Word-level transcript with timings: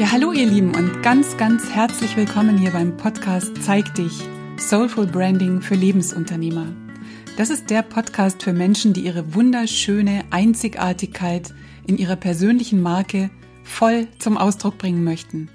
Ja, 0.00 0.12
hallo 0.12 0.32
ihr 0.32 0.46
Lieben 0.46 0.74
und 0.74 1.02
ganz, 1.02 1.36
ganz 1.36 1.68
herzlich 1.68 2.16
willkommen 2.16 2.56
hier 2.56 2.70
beim 2.70 2.96
Podcast 2.96 3.62
Zeig 3.62 3.94
dich, 3.96 4.22
Soulful 4.56 5.06
Branding 5.06 5.60
für 5.60 5.74
Lebensunternehmer. 5.74 6.68
Das 7.36 7.50
ist 7.50 7.68
der 7.68 7.82
Podcast 7.82 8.42
für 8.42 8.54
Menschen, 8.54 8.94
die 8.94 9.02
ihre 9.02 9.34
wunderschöne 9.34 10.24
Einzigartigkeit 10.30 11.52
in 11.86 11.98
ihrer 11.98 12.16
persönlichen 12.16 12.80
Marke 12.80 13.28
voll 13.62 14.08
zum 14.18 14.38
Ausdruck 14.38 14.78
bringen 14.78 15.04
möchten. 15.04 15.50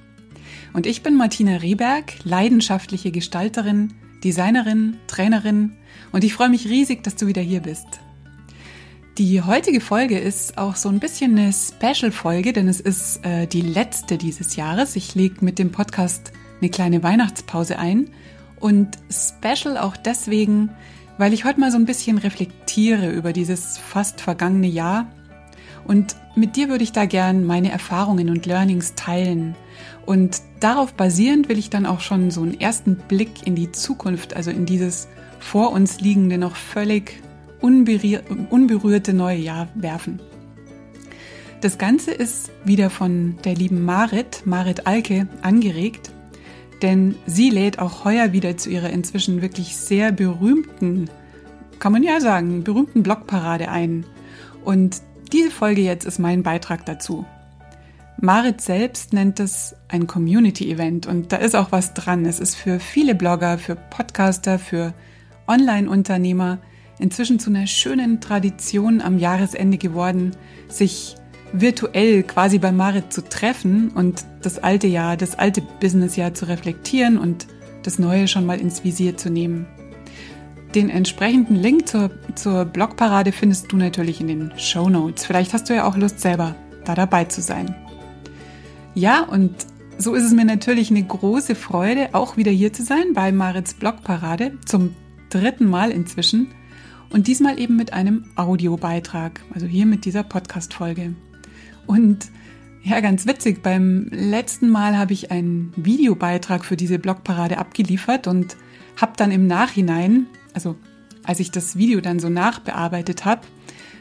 Und 0.73 0.85
ich 0.85 1.01
bin 1.01 1.17
Martina 1.17 1.55
Rehberg, 1.55 2.13
leidenschaftliche 2.23 3.09
Gestalterin, 3.09 3.95
Designerin, 4.23 4.97
Trainerin 5.07 5.71
und 6.11 6.23
ich 6.23 6.35
freue 6.35 6.49
mich 6.49 6.67
riesig, 6.67 7.03
dass 7.03 7.15
du 7.15 7.25
wieder 7.25 7.41
hier 7.41 7.61
bist. 7.61 7.87
Die 9.17 9.41
heutige 9.41 9.79
Folge 9.79 10.19
ist 10.19 10.57
auch 10.57 10.75
so 10.75 10.89
ein 10.89 10.99
bisschen 10.99 11.39
eine 11.39 11.53
Special-Folge, 11.53 12.51
denn 12.51 12.67
es 12.67 12.81
ist 12.81 13.25
äh, 13.25 13.47
die 13.47 13.61
letzte 13.61 14.17
dieses 14.17 14.57
Jahres. 14.57 14.97
Ich 14.97 15.15
lege 15.15 15.35
mit 15.39 15.57
dem 15.57 15.71
Podcast 15.71 16.33
eine 16.59 16.69
kleine 16.69 17.01
Weihnachtspause 17.01 17.79
ein 17.79 18.09
und 18.59 18.97
Special 19.09 19.77
auch 19.77 19.95
deswegen, 19.95 20.69
weil 21.17 21.31
ich 21.31 21.45
heute 21.45 21.61
mal 21.61 21.71
so 21.71 21.77
ein 21.77 21.85
bisschen 21.85 22.17
reflektiere 22.17 23.09
über 23.09 23.31
dieses 23.31 23.77
fast 23.77 24.19
vergangene 24.19 24.67
Jahr 24.67 25.07
und 25.85 26.17
mit 26.35 26.57
dir 26.57 26.67
würde 26.67 26.83
ich 26.83 26.91
da 26.91 27.05
gern 27.05 27.45
meine 27.45 27.71
Erfahrungen 27.71 28.29
und 28.29 28.45
Learnings 28.45 28.95
teilen. 28.95 29.55
Und 30.05 30.41
darauf 30.59 30.93
basierend 30.93 31.47
will 31.47 31.57
ich 31.57 31.69
dann 31.69 31.85
auch 31.85 32.01
schon 32.01 32.31
so 32.31 32.41
einen 32.41 32.59
ersten 32.59 32.97
Blick 32.97 33.47
in 33.47 33.55
die 33.55 33.71
Zukunft, 33.71 34.35
also 34.35 34.51
in 34.51 34.65
dieses 34.65 35.07
vor 35.39 35.71
uns 35.71 36.01
liegende, 36.01 36.37
noch 36.37 36.57
völlig 36.57 37.21
unberührte 37.61 39.13
neue 39.13 39.37
Jahr 39.37 39.67
werfen. 39.75 40.19
Das 41.61 41.77
Ganze 41.77 42.11
ist 42.11 42.51
wieder 42.63 42.89
von 42.89 43.37
der 43.43 43.55
lieben 43.55 43.85
Marit, 43.85 44.43
Marit 44.45 44.85
Alke, 44.85 45.27
angeregt, 45.41 46.11
denn 46.81 47.15
sie 47.25 47.49
lädt 47.49 47.79
auch 47.79 48.05
heuer 48.05 48.33
wieder 48.33 48.57
zu 48.57 48.69
ihrer 48.69 48.89
inzwischen 48.89 49.41
wirklich 49.41 49.75
sehr 49.75 50.11
berühmten, 50.11 51.09
kann 51.79 51.91
man 51.91 52.03
ja 52.03 52.19
sagen, 52.19 52.63
berühmten 52.63 53.03
Blogparade 53.03 53.69
ein. 53.69 54.05
Und 54.63 55.01
diese 55.31 55.51
Folge 55.51 55.81
jetzt 55.81 56.05
ist 56.05 56.19
mein 56.19 56.43
Beitrag 56.43 56.85
dazu. 56.85 57.25
Marit 58.21 58.61
selbst 58.61 59.13
nennt 59.13 59.39
es 59.39 59.75
ein 59.87 60.07
Community-Event 60.07 61.05
und 61.05 61.31
da 61.31 61.37
ist 61.37 61.55
auch 61.55 61.71
was 61.71 61.93
dran. 61.93 62.25
Es 62.25 62.39
ist 62.39 62.55
für 62.55 62.79
viele 62.79 63.15
Blogger, 63.15 63.57
für 63.57 63.75
Podcaster, 63.75 64.57
für 64.57 64.93
Online-Unternehmer 65.47 66.59
inzwischen 66.99 67.39
zu 67.39 67.49
einer 67.49 67.67
schönen 67.67 68.21
Tradition 68.21 69.01
am 69.01 69.17
Jahresende 69.17 69.77
geworden, 69.77 70.31
sich 70.67 71.15
virtuell 71.53 72.23
quasi 72.23 72.59
bei 72.59 72.71
Marit 72.71 73.13
zu 73.13 73.23
treffen 73.23 73.89
und 73.89 74.25
das 74.41 74.59
alte 74.59 74.87
Jahr, 74.87 75.17
das 75.17 75.37
alte 75.37 75.61
Businessjahr 75.61 76.33
zu 76.33 76.47
reflektieren 76.47 77.17
und 77.17 77.47
das 77.83 77.99
neue 77.99 78.27
schon 78.27 78.45
mal 78.45 78.59
ins 78.59 78.83
Visier 78.83 79.15
zu 79.15 79.29
nehmen. 79.29 79.65
Den 80.73 80.89
entsprechenden 80.89 81.55
Link 81.55 81.87
zur, 81.87 82.11
zur 82.35 82.65
Blogparade 82.65 83.31
findest 83.31 83.71
du 83.71 83.77
natürlich 83.77 84.19
in 84.19 84.27
den 84.27 84.51
Show 84.57 84.89
Notes. 84.89 85.25
Vielleicht 85.25 85.53
hast 85.53 85.69
du 85.69 85.75
ja 85.75 85.87
auch 85.87 85.95
Lust 85.95 86.19
selber 86.19 86.55
da 86.83 86.95
dabei 86.95 87.25
zu 87.25 87.41
sein. 87.41 87.73
Ja, 88.93 89.23
und 89.23 89.53
so 89.97 90.13
ist 90.13 90.23
es 90.23 90.33
mir 90.33 90.43
natürlich 90.43 90.91
eine 90.91 91.03
große 91.03 91.55
Freude, 91.55 92.09
auch 92.13 92.35
wieder 92.35 92.51
hier 92.51 92.73
zu 92.73 92.83
sein 92.83 93.13
bei 93.13 93.31
Marits 93.31 93.73
Blogparade 93.75 94.57
zum 94.65 94.95
dritten 95.29 95.69
Mal 95.69 95.91
inzwischen 95.91 96.47
und 97.09 97.27
diesmal 97.27 97.59
eben 97.59 97.75
mit 97.75 97.93
einem 97.93 98.25
Audiobeitrag, 98.35 99.41
also 99.53 99.65
hier 99.65 99.85
mit 99.85 100.05
dieser 100.05 100.23
Podcast-Folge. 100.23 101.13
Und 101.87 102.29
ja, 102.83 102.99
ganz 102.99 103.25
witzig, 103.25 103.63
beim 103.63 104.09
letzten 104.11 104.69
Mal 104.69 104.97
habe 104.97 105.13
ich 105.13 105.31
einen 105.31 105.73
Videobeitrag 105.75 106.63
für 106.63 106.77
diese 106.77 106.99
Blogparade 106.99 107.57
abgeliefert 107.57 108.27
und 108.27 108.57
habe 108.99 109.13
dann 109.17 109.31
im 109.31 109.47
Nachhinein, 109.47 110.27
also 110.53 110.75
als 111.23 111.39
ich 111.39 111.51
das 111.51 111.77
Video 111.77 112.01
dann 112.01 112.19
so 112.19 112.29
nachbearbeitet 112.29 113.25
habe, 113.25 113.41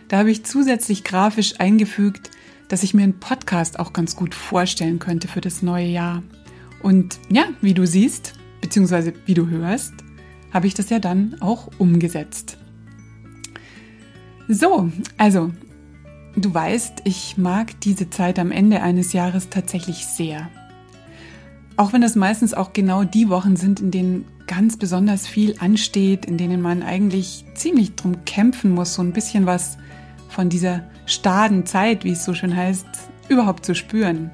da 0.09 0.19
habe 0.19 0.31
ich 0.31 0.45
zusätzlich 0.45 1.03
grafisch 1.03 1.61
eingefügt, 1.61 2.31
dass 2.69 2.83
ich 2.83 2.95
mir 2.95 3.03
einen 3.05 3.21
Podcast 3.21 3.79
auch 3.79 3.93
ganz 3.93 4.17
gut 4.17 4.35
vorstellen 4.35 4.99
könnte 4.99 5.29
für 5.29 5.41
das 5.41 5.63
neue 5.63 5.87
Jahr. 5.87 6.23
Und 6.83 7.19
ja, 7.31 7.45
wie 7.63 7.75
du 7.75 7.87
siehst, 7.87 8.35
beziehungsweise 8.61 9.15
wie 9.25 9.35
du 9.35 9.49
hörst, 9.49 9.95
habe 10.53 10.67
ich 10.67 10.75
das 10.75 10.91
ja 10.91 10.99
dann 10.99 11.37
auch 11.41 11.71
umgesetzt. 11.79 12.59
So, 14.49 14.91
also, 15.17 15.51
du 16.37 16.53
weißt, 16.53 17.03
ich 17.05 17.39
mag 17.39 17.81
diese 17.81 18.11
Zeit 18.11 18.39
am 18.39 18.51
Ende 18.51 18.83
eines 18.83 19.13
Jahres 19.13 19.49
tatsächlich 19.49 20.07
sehr. 20.07 20.51
Auch 21.77 21.93
wenn 21.93 22.03
es 22.03 22.15
meistens 22.15 22.55
auch 22.55 22.73
genau 22.73 23.05
die 23.05 23.29
Wochen 23.29 23.57
sind, 23.57 23.81
in 23.81 23.91
denen 23.91 24.25
ganz 24.47 24.77
besonders 24.77 25.27
viel 25.27 25.57
ansteht, 25.59 26.27
in 26.27 26.37
denen 26.37 26.61
man 26.61 26.83
eigentlich 26.83 27.47
ziemlich 27.55 27.95
drum 27.95 28.25
kämpfen 28.27 28.73
muss, 28.73 28.95
so 28.95 29.03
ein 29.03 29.13
bisschen 29.13 29.47
was 29.47 29.79
von 30.29 30.51
dieser 30.51 30.85
staden 31.07 31.65
Zeit, 31.65 32.05
wie 32.05 32.13
es 32.13 32.25
so 32.25 32.35
schön 32.35 32.55
heißt, 32.55 32.87
überhaupt 33.29 33.65
zu 33.65 33.75
spüren. 33.75 34.31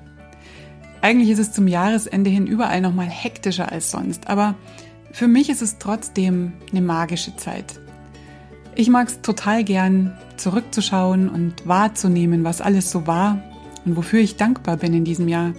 Eigentlich 1.03 1.31
ist 1.31 1.39
es 1.39 1.53
zum 1.53 1.69
Jahresende 1.69 2.31
hin 2.31 2.47
überall 2.47 2.81
noch 2.81 2.95
mal 2.95 3.09
hektischer 3.09 3.71
als 3.71 3.91
sonst, 3.91 4.29
aber 4.29 4.57
für 5.13 5.29
mich 5.29 5.49
ist 5.49 5.63
es 5.63 5.79
trotzdem 5.79 6.53
eine 6.71 6.83
magische 6.83 7.35
Zeit. 7.37 7.81
Ich 8.81 8.89
mag 8.89 9.09
es 9.09 9.21
total 9.21 9.63
gern, 9.63 10.17
zurückzuschauen 10.39 11.29
und 11.29 11.69
wahrzunehmen, 11.69 12.45
was 12.45 12.63
alles 12.63 12.91
so 12.91 13.07
war 13.07 13.43
und 13.85 13.95
wofür 13.95 14.21
ich 14.21 14.37
dankbar 14.37 14.79
bin 14.79 14.95
in 14.95 15.05
diesem 15.05 15.29
Jahr 15.29 15.53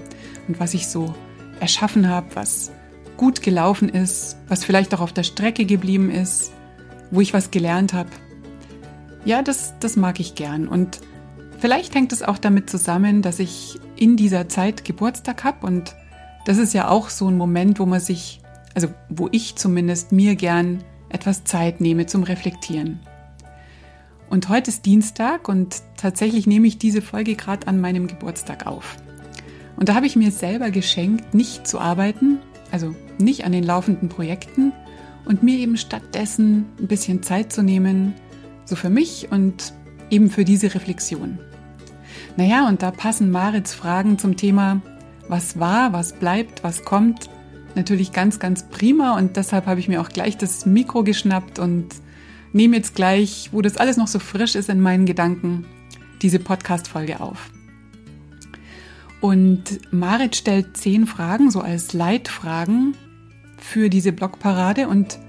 und 0.48 0.60
was 0.60 0.74
ich 0.74 0.88
so 0.88 1.14
erschaffen 1.60 2.10
habe, 2.10 2.26
was 2.34 2.72
gut 3.18 3.44
gelaufen 3.44 3.90
ist, 3.90 4.38
was 4.48 4.66
vielleicht 4.66 4.96
auch 4.96 5.02
auf 5.02 5.14
der 5.14 5.22
Strecke 5.22 5.66
geblieben 5.66 6.10
ist, 6.10 6.52
wo 7.12 7.22
ich 7.22 7.32
was 7.32 7.52
gelernt 7.52 7.94
habe. 7.94 8.10
Ja, 9.24 9.44
das, 9.44 9.76
das 9.80 9.96
mag 9.96 10.20
ich 10.20 10.34
gern. 10.34 10.68
Und 10.68 11.00
vielleicht 11.60 11.94
hängt 11.94 12.14
es 12.14 12.24
auch 12.24 12.40
damit 12.40 12.72
zusammen, 12.72 13.22
dass 13.22 13.38
ich 13.38 13.80
in 13.98 14.18
dieser 14.18 14.50
Zeit 14.50 14.84
Geburtstag 14.84 15.44
habe 15.44 15.68
und 15.68 15.96
das 16.48 16.58
ist 16.58 16.74
ja 16.74 16.90
auch 16.90 17.10
so 17.10 17.28
ein 17.28 17.38
Moment, 17.38 17.78
wo 17.78 17.86
man 17.86 18.00
sich, 18.00 18.42
also 18.74 18.88
wo 19.10 19.30
ich 19.32 19.58
zumindest 19.58 20.12
mir 20.12 20.36
gern 20.36 20.84
etwas 21.10 21.44
Zeit 21.44 21.82
nehme 21.82 22.08
zum 22.08 22.24
Reflektieren. 22.24 23.00
Und 24.32 24.48
heute 24.48 24.72
ist 24.72 24.86
Dienstag 24.86 25.50
und 25.50 25.82
tatsächlich 25.98 26.48
nehme 26.48 26.66
ich 26.66 26.78
diese 26.78 27.02
Folge 27.02 27.36
gerade 27.36 27.68
an 27.68 27.82
meinem 27.82 28.08
Geburtstag 28.08 28.66
auf. 28.66 28.96
Und 29.76 29.90
da 29.90 29.94
habe 29.94 30.06
ich 30.06 30.16
mir 30.16 30.32
selber 30.32 30.72
geschenkt, 30.72 31.34
nicht 31.34 31.68
zu 31.68 31.80
arbeiten, 31.80 32.40
also 32.72 32.96
nicht 33.18 33.44
an 33.44 33.52
den 33.52 33.66
laufenden 33.66 34.08
Projekten 34.08 34.72
und 35.26 35.44
mir 35.44 35.58
eben 35.58 35.76
stattdessen 35.76 36.66
ein 36.80 36.88
bisschen 36.88 37.24
Zeit 37.24 37.52
zu 37.52 37.62
nehmen, 37.62 38.14
so 38.64 38.78
für 38.78 38.90
mich 38.90 39.28
und 39.32 39.74
eben 40.10 40.30
für 40.30 40.46
diese 40.46 40.74
Reflexion. 40.74 41.38
Naja, 42.38 42.70
und 42.70 42.82
da 42.84 42.92
passen 42.92 43.32
Marits 43.32 43.74
Fragen 43.74 44.18
zum 44.18 44.38
Thema, 44.38 44.82
was 45.28 45.60
war, 45.60 45.92
was 45.92 46.14
bleibt, 46.14 46.64
was 46.64 46.86
kommt, 46.86 47.30
natürlich 47.76 48.14
ganz, 48.14 48.40
ganz 48.40 48.64
prima 48.64 49.18
und 49.18 49.36
deshalb 49.36 49.66
habe 49.66 49.82
ich 49.82 49.90
mir 49.90 50.00
auch 50.00 50.10
gleich 50.10 50.38
das 50.38 50.66
Mikro 50.66 51.04
geschnappt 51.04 51.60
und 51.60 51.90
nehme 52.54 52.78
jetzt 52.78 52.96
gleich, 52.96 53.50
wo 53.52 53.62
das 53.62 53.78
alles 53.78 53.98
noch 53.98 54.08
so 54.08 54.20
frisch 54.20 54.56
ist 54.56 54.70
in 54.70 54.82
meinen 54.82 55.06
Gedanken, 55.06 55.66
diese 56.22 56.40
Podcast-Folge 56.40 57.20
auf. 57.20 57.50
Und 59.22 59.94
Marit 59.94 60.36
stellt 60.36 60.76
zehn 60.78 61.06
Fragen, 61.06 61.52
so 61.52 61.62
als 61.62 61.94
Leitfragen 61.94 62.96
für 63.58 63.90
diese 63.90 64.12
Blogparade 64.12 64.88
und 64.88 65.20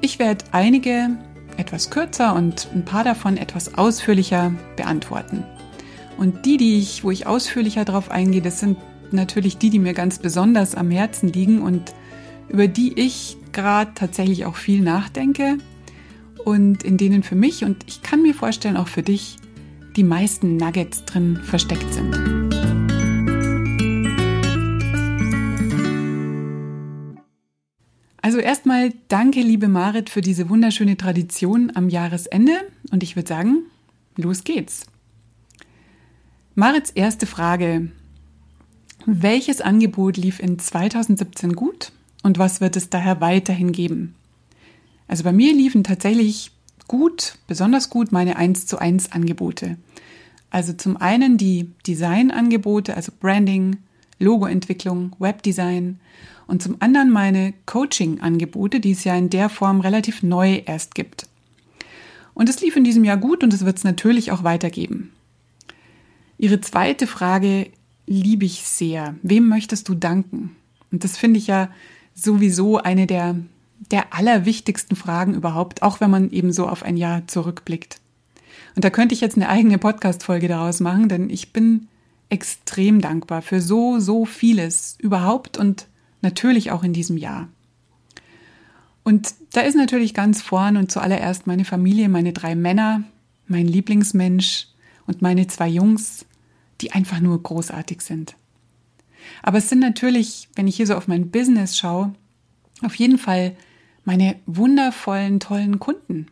ich 0.00 0.18
werde 0.18 0.44
einige 0.52 1.10
etwas 1.56 1.90
kürzer 1.90 2.34
und 2.34 2.68
ein 2.74 2.84
paar 2.84 3.04
davon 3.04 3.36
etwas 3.36 3.74
ausführlicher 3.74 4.52
beantworten. 4.76 5.44
Und 6.16 6.46
die, 6.46 6.56
die 6.56 6.78
ich, 6.78 7.02
wo 7.02 7.10
ich 7.10 7.26
ausführlicher 7.26 7.84
drauf 7.84 8.10
eingehe, 8.10 8.42
das 8.42 8.60
sind 8.60 8.78
natürlich 9.10 9.58
die, 9.58 9.70
die 9.70 9.78
mir 9.78 9.94
ganz 9.94 10.18
besonders 10.18 10.74
am 10.74 10.90
Herzen 10.90 11.32
liegen 11.32 11.60
und 11.62 11.94
über 12.48 12.68
die 12.68 12.98
ich 12.98 13.36
gerade 13.52 13.92
tatsächlich 13.94 14.46
auch 14.46 14.56
viel 14.56 14.80
nachdenke 14.80 15.58
und 16.44 16.82
in 16.82 16.96
denen 16.96 17.22
für 17.22 17.34
mich 17.34 17.64
und 17.64 17.84
ich 17.86 18.02
kann 18.02 18.22
mir 18.22 18.34
vorstellen 18.34 18.76
auch 18.76 18.88
für 18.88 19.02
dich 19.02 19.36
die 19.96 20.04
meisten 20.04 20.56
Nuggets 20.56 21.04
drin 21.04 21.38
versteckt 21.42 21.92
sind. 21.92 22.14
Also 28.20 28.38
erstmal 28.38 28.92
danke, 29.08 29.40
liebe 29.40 29.68
Marit, 29.68 30.08
für 30.08 30.22
diese 30.22 30.48
wunderschöne 30.48 30.96
Tradition 30.96 31.72
am 31.74 31.88
Jahresende 31.88 32.52
und 32.90 33.02
ich 33.02 33.16
würde 33.16 33.28
sagen, 33.28 33.64
los 34.16 34.44
geht's. 34.44 34.86
Marits 36.54 36.90
erste 36.90 37.26
Frage. 37.26 37.90
Welches 39.06 39.60
Angebot 39.60 40.16
lief 40.16 40.40
in 40.40 40.58
2017 40.58 41.52
gut 41.52 41.92
und 42.22 42.38
was 42.38 42.62
wird 42.62 42.76
es 42.76 42.88
daher 42.88 43.20
weiterhin 43.20 43.72
geben? 43.72 44.14
Also 45.08 45.24
bei 45.24 45.32
mir 45.32 45.52
liefen 45.52 45.84
tatsächlich 45.84 46.50
gut, 46.88 47.38
besonders 47.46 47.90
gut 47.90 48.12
meine 48.12 48.36
1 48.36 48.66
zu 48.66 48.78
1 48.78 49.12
Angebote. 49.12 49.76
Also 50.50 50.72
zum 50.72 50.96
einen 50.96 51.36
die 51.36 51.70
Designangebote, 51.86 52.96
also 52.96 53.12
Branding, 53.18 53.78
Logoentwicklung, 54.18 55.16
Webdesign 55.18 55.98
und 56.46 56.62
zum 56.62 56.76
anderen 56.80 57.10
meine 57.10 57.54
Coaching-Angebote, 57.66 58.80
die 58.80 58.92
es 58.92 59.04
ja 59.04 59.16
in 59.16 59.30
der 59.30 59.48
Form 59.48 59.80
relativ 59.80 60.22
neu 60.22 60.62
erst 60.64 60.94
gibt. 60.94 61.26
Und 62.34 62.48
es 62.48 62.60
lief 62.60 62.76
in 62.76 62.84
diesem 62.84 63.04
Jahr 63.04 63.16
gut 63.16 63.42
und 63.42 63.52
es 63.52 63.64
wird 63.64 63.78
es 63.78 63.84
natürlich 63.84 64.32
auch 64.32 64.44
weitergeben. 64.44 65.12
Ihre 66.38 66.60
zweite 66.60 67.06
Frage 67.06 67.70
liebe 68.06 68.44
ich 68.44 68.62
sehr. 68.62 69.14
Wem 69.22 69.48
möchtest 69.48 69.88
du 69.88 69.94
danken? 69.94 70.56
Und 70.90 71.04
das 71.04 71.16
finde 71.16 71.38
ich 71.38 71.46
ja 71.46 71.70
sowieso 72.14 72.78
eine 72.78 73.06
der, 73.06 73.36
der 73.90 74.14
allerwichtigsten 74.14 74.96
Fragen 74.96 75.34
überhaupt, 75.34 75.82
auch 75.82 76.00
wenn 76.00 76.10
man 76.10 76.30
eben 76.30 76.52
so 76.52 76.68
auf 76.68 76.82
ein 76.82 76.96
Jahr 76.96 77.26
zurückblickt. 77.26 78.00
Und 78.76 78.84
da 78.84 78.90
könnte 78.90 79.14
ich 79.14 79.20
jetzt 79.20 79.36
eine 79.36 79.48
eigene 79.48 79.78
Podcast-Folge 79.78 80.48
daraus 80.48 80.80
machen, 80.80 81.08
denn 81.08 81.30
ich 81.30 81.52
bin 81.52 81.88
extrem 82.28 83.00
dankbar 83.00 83.42
für 83.42 83.60
so, 83.60 83.98
so 84.00 84.24
vieles 84.24 84.96
überhaupt 84.98 85.58
und 85.58 85.86
natürlich 86.22 86.70
auch 86.70 86.82
in 86.82 86.92
diesem 86.92 87.16
Jahr. 87.16 87.48
Und 89.04 89.34
da 89.52 89.60
ist 89.60 89.76
natürlich 89.76 90.14
ganz 90.14 90.40
vorn 90.40 90.76
und 90.76 90.90
zuallererst 90.90 91.46
meine 91.46 91.64
Familie, 91.64 92.08
meine 92.08 92.32
drei 92.32 92.54
Männer, 92.54 93.04
mein 93.46 93.68
Lieblingsmensch 93.68 94.68
und 95.06 95.20
meine 95.20 95.46
zwei 95.46 95.68
Jungs, 95.68 96.24
die 96.80 96.92
einfach 96.92 97.20
nur 97.20 97.40
großartig 97.40 98.00
sind. 98.00 98.34
Aber 99.42 99.58
es 99.58 99.68
sind 99.68 99.80
natürlich, 99.80 100.48
wenn 100.56 100.66
ich 100.66 100.76
hier 100.76 100.86
so 100.86 100.96
auf 100.96 101.06
mein 101.06 101.30
Business 101.30 101.76
schaue, 101.76 102.14
auf 102.82 102.94
jeden 102.96 103.18
Fall 103.18 103.54
meine 104.04 104.36
wundervollen, 104.46 105.40
tollen 105.40 105.78
Kunden. 105.78 106.26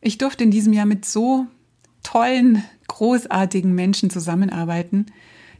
Ich 0.00 0.18
durfte 0.18 0.44
in 0.44 0.50
diesem 0.50 0.72
Jahr 0.72 0.86
mit 0.86 1.04
so 1.04 1.46
tollen, 2.02 2.64
großartigen 2.86 3.74
Menschen 3.74 4.10
zusammenarbeiten, 4.10 5.06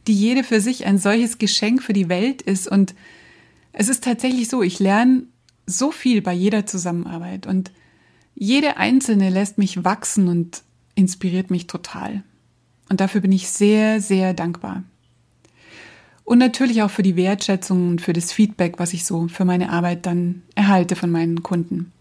die 0.07 0.13
jede 0.13 0.43
für 0.43 0.61
sich 0.61 0.85
ein 0.85 0.97
solches 0.97 1.37
Geschenk 1.37 1.83
für 1.83 1.93
die 1.93 2.09
Welt 2.09 2.41
ist. 2.41 2.67
Und 2.67 2.95
es 3.73 3.89
ist 3.89 4.03
tatsächlich 4.03 4.49
so, 4.49 4.63
ich 4.63 4.79
lerne 4.79 5.23
so 5.65 5.91
viel 5.91 6.21
bei 6.21 6.33
jeder 6.33 6.65
Zusammenarbeit 6.65 7.45
und 7.45 7.71
jede 8.33 8.77
einzelne 8.77 9.29
lässt 9.29 9.57
mich 9.57 9.83
wachsen 9.83 10.27
und 10.27 10.63
inspiriert 10.95 11.51
mich 11.51 11.67
total. 11.67 12.23
Und 12.89 13.01
dafür 13.01 13.21
bin 13.21 13.31
ich 13.31 13.49
sehr, 13.49 14.01
sehr 14.01 14.33
dankbar. 14.33 14.83
Und 16.29 16.37
natürlich 16.37 16.83
auch 16.83 16.91
für 16.91 17.01
die 17.01 17.15
Wertschätzung 17.15 17.89
und 17.89 18.01
für 18.01 18.13
das 18.13 18.31
Feedback, 18.31 18.77
was 18.77 18.93
ich 18.93 19.03
so 19.03 19.27
für 19.29 19.45
meine 19.45 19.71
Arbeit 19.71 20.05
dann 20.05 20.43
erhalte 20.53 20.95
von 20.95 21.09
meinen 21.09 21.41
Kunden. 21.41 21.91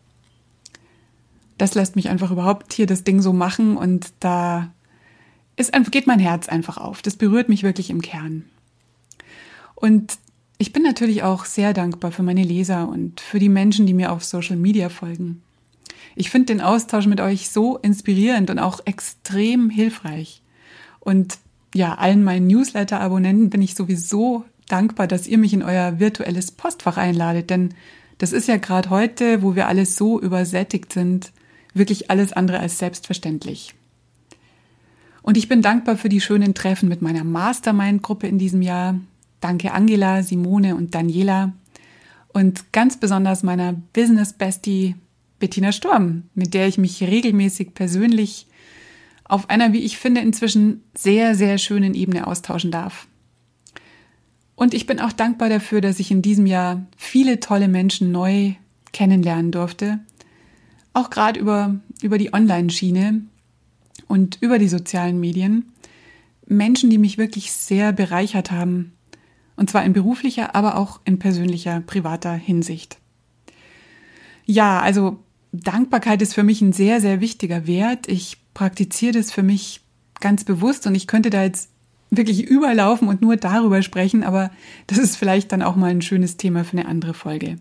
Das 1.56 1.74
lässt 1.74 1.96
mich 1.96 2.10
einfach 2.10 2.30
überhaupt 2.30 2.74
hier 2.74 2.84
das 2.84 3.04
Ding 3.04 3.22
so 3.22 3.32
machen 3.32 3.78
und 3.78 4.12
da 4.20 4.70
ist, 5.56 5.72
geht 5.90 6.06
mein 6.06 6.18
Herz 6.18 6.46
einfach 6.46 6.76
auf. 6.76 7.00
Das 7.00 7.16
berührt 7.16 7.48
mich 7.48 7.62
wirklich 7.62 7.88
im 7.88 8.02
Kern. 8.02 8.44
Und 9.74 10.18
ich 10.58 10.74
bin 10.74 10.82
natürlich 10.82 11.22
auch 11.22 11.46
sehr 11.46 11.72
dankbar 11.72 12.12
für 12.12 12.22
meine 12.22 12.44
Leser 12.44 12.86
und 12.86 13.22
für 13.22 13.38
die 13.38 13.48
Menschen, 13.48 13.86
die 13.86 13.94
mir 13.94 14.12
auf 14.12 14.24
Social 14.24 14.56
Media 14.56 14.90
folgen. 14.90 15.40
Ich 16.16 16.28
finde 16.28 16.52
den 16.52 16.60
Austausch 16.60 17.06
mit 17.06 17.22
euch 17.22 17.48
so 17.48 17.78
inspirierend 17.78 18.50
und 18.50 18.58
auch 18.58 18.80
extrem 18.84 19.70
hilfreich. 19.70 20.42
Und 21.00 21.38
ja, 21.74 21.94
allen 21.94 22.24
meinen 22.24 22.46
Newsletter-Abonnenten 22.46 23.50
bin 23.50 23.62
ich 23.62 23.74
sowieso 23.74 24.44
dankbar, 24.68 25.06
dass 25.06 25.26
ihr 25.26 25.38
mich 25.38 25.52
in 25.52 25.62
euer 25.62 25.98
virtuelles 25.98 26.50
Postfach 26.52 26.96
einladet, 26.96 27.50
denn 27.50 27.74
das 28.18 28.32
ist 28.32 28.48
ja 28.48 28.56
gerade 28.56 28.90
heute, 28.90 29.42
wo 29.42 29.54
wir 29.54 29.68
alles 29.68 29.96
so 29.96 30.20
übersättigt 30.20 30.92
sind, 30.92 31.32
wirklich 31.74 32.10
alles 32.10 32.32
andere 32.32 32.58
als 32.58 32.78
selbstverständlich. 32.78 33.74
Und 35.22 35.36
ich 35.36 35.48
bin 35.48 35.62
dankbar 35.62 35.96
für 35.96 36.08
die 36.08 36.20
schönen 36.20 36.54
Treffen 36.54 36.88
mit 36.88 37.02
meiner 37.02 37.24
Mastermind-Gruppe 37.24 38.26
in 38.26 38.38
diesem 38.38 38.62
Jahr, 38.62 38.98
Danke 39.40 39.72
Angela, 39.72 40.22
Simone 40.22 40.74
und 40.74 40.94
Daniela. 40.94 41.52
Und 42.28 42.72
ganz 42.72 42.98
besonders 42.98 43.42
meiner 43.42 43.74
Business 43.92 44.32
Bestie 44.32 44.96
Bettina 45.38 45.70
Sturm, 45.70 46.24
mit 46.34 46.54
der 46.54 46.66
ich 46.66 46.78
mich 46.78 47.02
regelmäßig 47.02 47.74
persönlich 47.74 48.47
auf 49.28 49.50
einer, 49.50 49.72
wie 49.72 49.80
ich 49.80 49.98
finde, 49.98 50.20
inzwischen 50.20 50.82
sehr, 50.96 51.34
sehr 51.34 51.58
schönen 51.58 51.94
Ebene 51.94 52.26
austauschen 52.26 52.70
darf. 52.70 53.06
Und 54.54 54.74
ich 54.74 54.86
bin 54.86 54.98
auch 55.00 55.12
dankbar 55.12 55.48
dafür, 55.48 55.80
dass 55.80 56.00
ich 56.00 56.10
in 56.10 56.22
diesem 56.22 56.46
Jahr 56.46 56.86
viele 56.96 57.38
tolle 57.38 57.68
Menschen 57.68 58.10
neu 58.10 58.54
kennenlernen 58.92 59.52
durfte. 59.52 60.00
Auch 60.94 61.10
gerade 61.10 61.38
über, 61.38 61.78
über 62.02 62.18
die 62.18 62.32
Online-Schiene 62.32 63.22
und 64.08 64.38
über 64.40 64.58
die 64.58 64.68
sozialen 64.68 65.20
Medien. 65.20 65.70
Menschen, 66.46 66.90
die 66.90 66.98
mich 66.98 67.18
wirklich 67.18 67.52
sehr 67.52 67.92
bereichert 67.92 68.50
haben 68.50 68.92
und 69.58 69.68
zwar 69.68 69.84
in 69.84 69.92
beruflicher, 69.92 70.54
aber 70.54 70.76
auch 70.76 71.00
in 71.04 71.18
persönlicher, 71.18 71.80
privater 71.80 72.32
Hinsicht. 72.32 72.98
Ja, 74.46 74.80
also 74.80 75.18
Dankbarkeit 75.52 76.20
ist 76.22 76.34
für 76.34 76.42
mich 76.42 76.60
ein 76.60 76.72
sehr, 76.72 77.00
sehr 77.00 77.20
wichtiger 77.20 77.66
Wert. 77.66 78.08
Ich 78.08 78.36
praktiziere 78.54 79.12
das 79.12 79.32
für 79.32 79.42
mich 79.42 79.80
ganz 80.20 80.44
bewusst 80.44 80.86
und 80.86 80.94
ich 80.94 81.06
könnte 81.06 81.30
da 81.30 81.42
jetzt 81.42 81.70
wirklich 82.10 82.42
überlaufen 82.42 83.08
und 83.08 83.20
nur 83.20 83.36
darüber 83.36 83.82
sprechen, 83.82 84.24
aber 84.24 84.50
das 84.86 84.98
ist 84.98 85.16
vielleicht 85.16 85.52
dann 85.52 85.62
auch 85.62 85.76
mal 85.76 85.90
ein 85.90 86.02
schönes 86.02 86.36
Thema 86.36 86.64
für 86.64 86.76
eine 86.76 86.86
andere 86.86 87.14
Folge. 87.14 87.56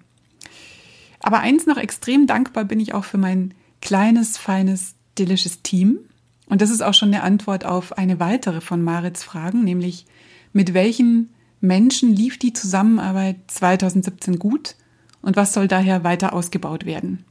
Aber 1.19 1.39
eins 1.39 1.65
noch 1.65 1.77
extrem 1.77 2.27
dankbar 2.27 2.65
bin 2.65 2.79
ich 2.79 2.93
auch 2.93 3.03
für 3.03 3.17
mein 3.17 3.53
kleines, 3.81 4.37
feines, 4.37 4.95
delicious 5.17 5.61
Team. 5.61 5.99
Und 6.47 6.61
das 6.61 6.69
ist 6.69 6.81
auch 6.81 6.93
schon 6.93 7.13
eine 7.13 7.23
Antwort 7.23 7.65
auf 7.65 7.97
eine 7.97 8.19
weitere 8.19 8.61
von 8.61 8.81
Marits 8.81 9.23
Fragen, 9.23 9.63
nämlich 9.63 10.05
mit 10.53 10.73
welchen 10.73 11.29
Menschen 11.59 12.15
lief 12.15 12.37
die 12.37 12.53
Zusammenarbeit 12.53 13.37
2017 13.47 14.39
gut 14.39 14.75
und 15.21 15.35
was 15.35 15.53
soll 15.53 15.67
daher 15.67 16.03
weiter 16.03 16.33
ausgebaut 16.33 16.85
werden? 16.85 17.25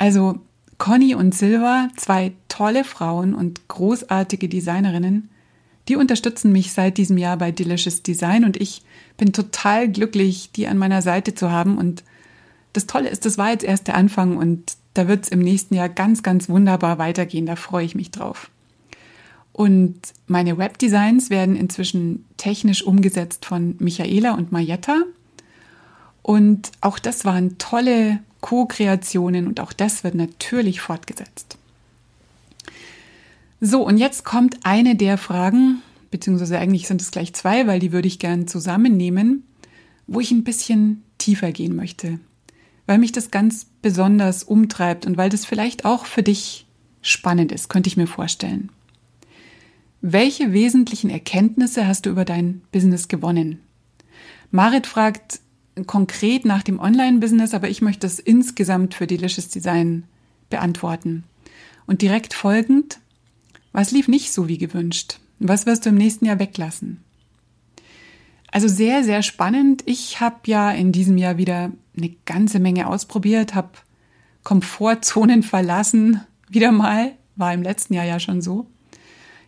Also 0.00 0.40
Conny 0.78 1.14
und 1.14 1.34
Silva, 1.34 1.88
zwei 1.94 2.32
tolle 2.48 2.84
Frauen 2.84 3.34
und 3.34 3.68
großartige 3.68 4.48
Designerinnen, 4.48 5.28
die 5.88 5.96
unterstützen 5.96 6.52
mich 6.52 6.72
seit 6.72 6.96
diesem 6.96 7.18
Jahr 7.18 7.36
bei 7.36 7.52
Delicious 7.52 8.02
Design 8.02 8.44
und 8.44 8.56
ich 8.56 8.82
bin 9.18 9.34
total 9.34 9.90
glücklich, 9.90 10.52
die 10.52 10.66
an 10.66 10.78
meiner 10.78 11.02
Seite 11.02 11.34
zu 11.34 11.50
haben. 11.50 11.76
Und 11.76 12.02
das 12.72 12.86
Tolle 12.86 13.10
ist, 13.10 13.26
das 13.26 13.36
war 13.36 13.50
jetzt 13.50 13.62
erst 13.64 13.88
der 13.88 13.94
Anfang 13.94 14.38
und 14.38 14.72
da 14.94 15.06
wird 15.06 15.24
es 15.24 15.28
im 15.28 15.40
nächsten 15.40 15.74
Jahr 15.74 15.90
ganz, 15.90 16.22
ganz 16.22 16.48
wunderbar 16.48 16.96
weitergehen. 16.96 17.44
Da 17.44 17.56
freue 17.56 17.84
ich 17.84 17.94
mich 17.94 18.10
drauf. 18.10 18.50
Und 19.52 20.00
meine 20.26 20.56
Webdesigns 20.56 21.28
werden 21.28 21.56
inzwischen 21.56 22.24
technisch 22.38 22.82
umgesetzt 22.82 23.44
von 23.44 23.76
Michaela 23.80 24.32
und 24.32 24.50
Marietta. 24.50 25.02
Und 26.22 26.72
auch 26.80 26.98
das 26.98 27.26
waren 27.26 27.58
tolle 27.58 28.20
Co-Kreationen 28.40 29.46
und 29.46 29.60
auch 29.60 29.72
das 29.72 30.04
wird 30.04 30.14
natürlich 30.14 30.80
fortgesetzt. 30.80 31.58
So, 33.60 33.86
und 33.86 33.98
jetzt 33.98 34.24
kommt 34.24 34.58
eine 34.62 34.96
der 34.96 35.18
Fragen, 35.18 35.82
beziehungsweise 36.10 36.58
eigentlich 36.58 36.88
sind 36.88 37.02
es 37.02 37.10
gleich 37.10 37.34
zwei, 37.34 37.66
weil 37.66 37.78
die 37.78 37.92
würde 37.92 38.08
ich 38.08 38.18
gern 38.18 38.48
zusammennehmen, 38.48 39.44
wo 40.06 40.20
ich 40.20 40.30
ein 40.30 40.44
bisschen 40.44 41.02
tiefer 41.18 41.52
gehen 41.52 41.76
möchte, 41.76 42.18
weil 42.86 42.98
mich 42.98 43.12
das 43.12 43.30
ganz 43.30 43.66
besonders 43.82 44.42
umtreibt 44.42 45.06
und 45.06 45.16
weil 45.16 45.28
das 45.28 45.44
vielleicht 45.44 45.84
auch 45.84 46.06
für 46.06 46.22
dich 46.22 46.66
spannend 47.02 47.52
ist, 47.52 47.68
könnte 47.68 47.88
ich 47.88 47.96
mir 47.96 48.06
vorstellen. 48.06 48.70
Welche 50.00 50.54
wesentlichen 50.54 51.10
Erkenntnisse 51.10 51.86
hast 51.86 52.06
du 52.06 52.10
über 52.10 52.24
dein 52.24 52.62
Business 52.72 53.08
gewonnen? 53.08 53.60
Marit 54.50 54.86
fragt 54.86 55.40
konkret 55.86 56.44
nach 56.44 56.62
dem 56.62 56.78
Online-Business, 56.78 57.54
aber 57.54 57.68
ich 57.68 57.82
möchte 57.82 58.06
es 58.06 58.18
insgesamt 58.18 58.94
für 58.94 59.06
Delicious 59.06 59.48
Design 59.48 60.04
beantworten. 60.48 61.24
Und 61.86 62.02
direkt 62.02 62.34
folgend, 62.34 63.00
was 63.72 63.90
lief 63.90 64.08
nicht 64.08 64.32
so 64.32 64.48
wie 64.48 64.58
gewünscht? 64.58 65.20
Was 65.38 65.66
wirst 65.66 65.86
du 65.86 65.90
im 65.90 65.96
nächsten 65.96 66.26
Jahr 66.26 66.38
weglassen? 66.38 67.02
Also 68.52 68.68
sehr, 68.68 69.04
sehr 69.04 69.22
spannend. 69.22 69.82
Ich 69.86 70.20
habe 70.20 70.36
ja 70.46 70.70
in 70.70 70.92
diesem 70.92 71.18
Jahr 71.18 71.38
wieder 71.38 71.70
eine 71.96 72.10
ganze 72.26 72.58
Menge 72.58 72.88
ausprobiert, 72.88 73.54
habe 73.54 73.70
Komfortzonen 74.42 75.42
verlassen, 75.44 76.20
wieder 76.48 76.72
mal, 76.72 77.12
war 77.36 77.54
im 77.54 77.62
letzten 77.62 77.94
Jahr 77.94 78.04
ja 78.04 78.18
schon 78.18 78.42
so 78.42 78.66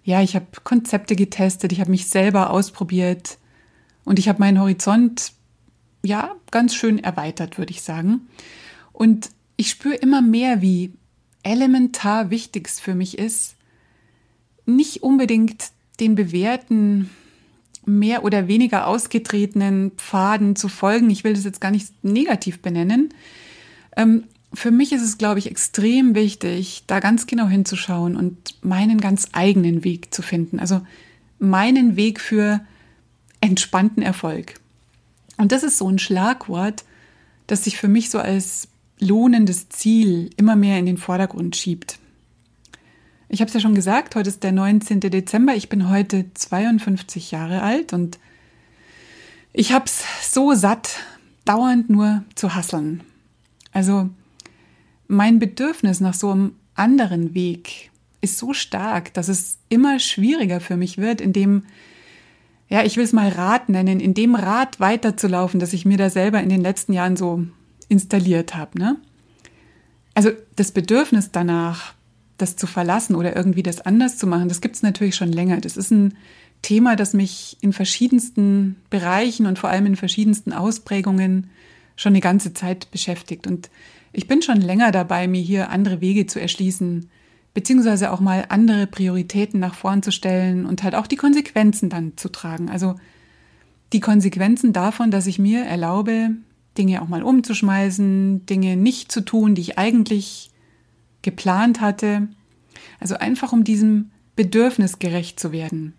ja, 0.04 0.20
ich 0.20 0.34
habe 0.34 0.46
Konzepte 0.64 1.16
getestet, 1.16 1.72
ich 1.72 1.80
habe 1.80 1.90
mich 1.90 2.08
selber 2.08 2.50
ausprobiert 2.50 3.38
und 4.04 4.18
ich 4.18 4.28
habe 4.28 4.40
meinen 4.40 4.60
Horizont 4.60 5.32
ja 6.02 6.34
ganz 6.50 6.74
schön 6.74 6.98
erweitert, 6.98 7.58
würde 7.58 7.72
ich 7.72 7.82
sagen. 7.82 8.28
Und 8.92 9.30
ich 9.56 9.70
spüre 9.70 9.94
immer 9.94 10.22
mehr, 10.22 10.62
wie 10.62 10.92
elementar 11.42 12.30
wichtig 12.30 12.68
es 12.68 12.80
für 12.80 12.94
mich 12.94 13.18
ist, 13.18 13.56
nicht 14.66 15.02
unbedingt 15.02 15.70
den 16.00 16.14
bewährten, 16.14 17.10
mehr 17.84 18.24
oder 18.24 18.46
weniger 18.48 18.86
ausgetretenen 18.86 19.92
Pfaden 19.92 20.54
zu 20.56 20.68
folgen. 20.68 21.10
Ich 21.10 21.24
will 21.24 21.34
das 21.34 21.44
jetzt 21.44 21.60
gar 21.60 21.72
nicht 21.72 22.04
negativ 22.04 22.60
benennen. 22.60 23.12
Ähm, 23.96 24.24
für 24.54 24.70
mich 24.70 24.92
ist 24.92 25.02
es, 25.02 25.18
glaube 25.18 25.38
ich, 25.38 25.50
extrem 25.50 26.14
wichtig, 26.14 26.84
da 26.86 27.00
ganz 27.00 27.26
genau 27.26 27.48
hinzuschauen 27.48 28.16
und 28.16 28.62
meinen 28.62 29.00
ganz 29.00 29.28
eigenen 29.32 29.82
Weg 29.82 30.12
zu 30.14 30.22
finden. 30.22 30.60
Also 30.60 30.82
meinen 31.38 31.96
Weg 31.96 32.20
für 32.20 32.60
entspannten 33.40 34.02
Erfolg. 34.02 34.60
Und 35.42 35.50
das 35.50 35.64
ist 35.64 35.76
so 35.76 35.88
ein 35.88 35.98
Schlagwort, 35.98 36.84
das 37.48 37.64
sich 37.64 37.76
für 37.76 37.88
mich 37.88 38.10
so 38.10 38.20
als 38.20 38.68
lohnendes 39.00 39.68
Ziel 39.70 40.30
immer 40.36 40.54
mehr 40.54 40.78
in 40.78 40.86
den 40.86 40.98
Vordergrund 40.98 41.56
schiebt. 41.56 41.98
Ich 43.28 43.40
habe 43.40 43.48
es 43.48 43.54
ja 43.54 43.58
schon 43.58 43.74
gesagt, 43.74 44.14
heute 44.14 44.28
ist 44.28 44.44
der 44.44 44.52
19. 44.52 45.00
Dezember. 45.00 45.56
Ich 45.56 45.68
bin 45.68 45.90
heute 45.90 46.26
52 46.32 47.32
Jahre 47.32 47.62
alt 47.62 47.92
und 47.92 48.20
ich 49.52 49.72
habe 49.72 49.86
es 49.86 50.04
so 50.22 50.54
satt, 50.54 51.00
dauernd 51.44 51.90
nur 51.90 52.22
zu 52.36 52.54
hasseln. 52.54 53.02
Also 53.72 54.10
mein 55.08 55.40
Bedürfnis 55.40 55.98
nach 55.98 56.14
so 56.14 56.30
einem 56.30 56.52
anderen 56.76 57.34
Weg 57.34 57.90
ist 58.20 58.38
so 58.38 58.52
stark, 58.52 59.12
dass 59.12 59.26
es 59.26 59.58
immer 59.68 59.98
schwieriger 59.98 60.60
für 60.60 60.76
mich 60.76 60.98
wird, 60.98 61.20
in 61.20 61.32
dem, 61.32 61.64
ja, 62.72 62.82
ich 62.82 62.96
will 62.96 63.04
es 63.04 63.12
mal 63.12 63.28
Rad 63.28 63.68
nennen, 63.68 64.00
in 64.00 64.14
dem 64.14 64.34
Rad 64.34 64.80
weiterzulaufen, 64.80 65.60
das 65.60 65.74
ich 65.74 65.84
mir 65.84 65.98
da 65.98 66.08
selber 66.08 66.42
in 66.42 66.48
den 66.48 66.62
letzten 66.62 66.94
Jahren 66.94 67.18
so 67.18 67.44
installiert 67.88 68.54
habe. 68.54 68.78
Ne? 68.78 68.96
Also 70.14 70.30
das 70.56 70.72
Bedürfnis 70.72 71.30
danach, 71.30 71.92
das 72.38 72.56
zu 72.56 72.66
verlassen 72.66 73.14
oder 73.14 73.36
irgendwie 73.36 73.62
das 73.62 73.82
anders 73.82 74.16
zu 74.16 74.26
machen, 74.26 74.48
das 74.48 74.62
gibt 74.62 74.76
es 74.76 74.82
natürlich 74.82 75.16
schon 75.16 75.30
länger. 75.30 75.60
Das 75.60 75.76
ist 75.76 75.90
ein 75.90 76.16
Thema, 76.62 76.96
das 76.96 77.12
mich 77.12 77.58
in 77.60 77.74
verschiedensten 77.74 78.76
Bereichen 78.88 79.44
und 79.44 79.58
vor 79.58 79.68
allem 79.68 79.84
in 79.84 79.96
verschiedensten 79.96 80.54
Ausprägungen 80.54 81.50
schon 81.94 82.12
eine 82.12 82.20
ganze 82.20 82.54
Zeit 82.54 82.90
beschäftigt. 82.90 83.46
Und 83.46 83.68
ich 84.14 84.28
bin 84.28 84.40
schon 84.40 84.62
länger 84.62 84.92
dabei, 84.92 85.28
mir 85.28 85.42
hier 85.42 85.68
andere 85.68 86.00
Wege 86.00 86.24
zu 86.24 86.40
erschließen, 86.40 87.10
beziehungsweise 87.54 88.12
auch 88.12 88.20
mal 88.20 88.46
andere 88.48 88.86
Prioritäten 88.86 89.60
nach 89.60 89.74
vorn 89.74 90.02
zu 90.02 90.10
stellen 90.10 90.64
und 90.66 90.82
halt 90.82 90.94
auch 90.94 91.06
die 91.06 91.16
Konsequenzen 91.16 91.90
dann 91.90 92.16
zu 92.16 92.30
tragen. 92.30 92.70
Also 92.70 92.94
die 93.92 94.00
Konsequenzen 94.00 94.72
davon, 94.72 95.10
dass 95.10 95.26
ich 95.26 95.38
mir 95.38 95.64
erlaube, 95.64 96.30
Dinge 96.78 97.02
auch 97.02 97.08
mal 97.08 97.22
umzuschmeißen, 97.22 98.46
Dinge 98.46 98.76
nicht 98.76 99.12
zu 99.12 99.20
tun, 99.20 99.54
die 99.54 99.60
ich 99.60 99.78
eigentlich 99.78 100.50
geplant 101.20 101.80
hatte. 101.80 102.28
Also 103.00 103.16
einfach 103.16 103.52
um 103.52 103.64
diesem 103.64 104.10
Bedürfnis 104.34 104.98
gerecht 104.98 105.38
zu 105.38 105.52
werden. 105.52 105.92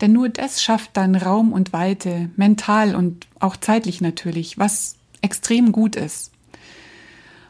Denn 0.00 0.12
nur 0.12 0.28
das 0.28 0.60
schafft 0.60 0.96
dann 0.96 1.14
Raum 1.14 1.52
und 1.52 1.72
Weite, 1.72 2.30
mental 2.36 2.96
und 2.96 3.28
auch 3.38 3.56
zeitlich 3.56 4.00
natürlich, 4.00 4.58
was 4.58 4.96
extrem 5.20 5.70
gut 5.70 5.94
ist. 5.94 6.32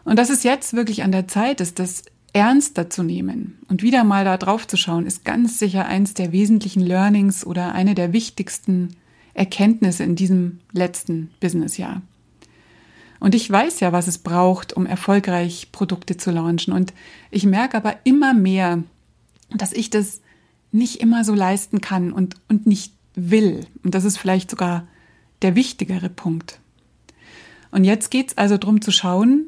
Und 0.04 0.18
dass 0.18 0.28
es 0.28 0.42
jetzt 0.42 0.75
wirklich 0.75 1.02
an 1.02 1.12
der 1.12 1.28
Zeit 1.28 1.62
ist, 1.62 1.78
das 1.78 2.04
ernster 2.32 2.88
zu 2.88 3.02
nehmen 3.02 3.58
und 3.68 3.82
wieder 3.82 4.04
mal 4.04 4.24
da 4.24 4.36
drauf 4.36 4.66
zu 4.66 4.76
schauen, 4.76 5.06
ist 5.06 5.24
ganz 5.24 5.58
sicher 5.58 5.86
eins 5.86 6.14
der 6.14 6.32
wesentlichen 6.32 6.80
Learnings 6.80 7.44
oder 7.44 7.72
eine 7.72 7.94
der 7.94 8.12
wichtigsten 8.12 8.96
Erkenntnisse 9.34 10.04
in 10.04 10.16
diesem 10.16 10.60
letzten 10.72 11.30
Businessjahr. 11.40 12.02
Und 13.20 13.34
ich 13.34 13.48
weiß 13.48 13.80
ja, 13.80 13.92
was 13.92 14.08
es 14.08 14.18
braucht, 14.18 14.72
um 14.72 14.84
erfolgreich 14.84 15.68
Produkte 15.70 16.16
zu 16.16 16.32
launchen. 16.32 16.72
Und 16.72 16.92
ich 17.30 17.46
merke 17.46 17.76
aber 17.76 17.96
immer 18.02 18.34
mehr, 18.34 18.82
dass 19.54 19.72
ich 19.72 19.90
das 19.90 20.20
nicht 20.72 21.00
immer 21.00 21.22
so 21.24 21.34
leisten 21.34 21.80
kann 21.80 22.12
und, 22.12 22.34
und 22.48 22.66
nicht 22.66 22.94
will. 23.14 23.66
Und 23.84 23.94
das 23.94 24.04
ist 24.04 24.18
vielleicht 24.18 24.50
sogar 24.50 24.88
der 25.42 25.54
wichtigere 25.54 26.08
Punkt. 26.08 26.58
Und 27.70 27.84
jetzt 27.84 28.10
geht 28.10 28.30
es 28.30 28.38
also 28.38 28.56
darum 28.56 28.80
zu 28.80 28.90
schauen, 28.90 29.46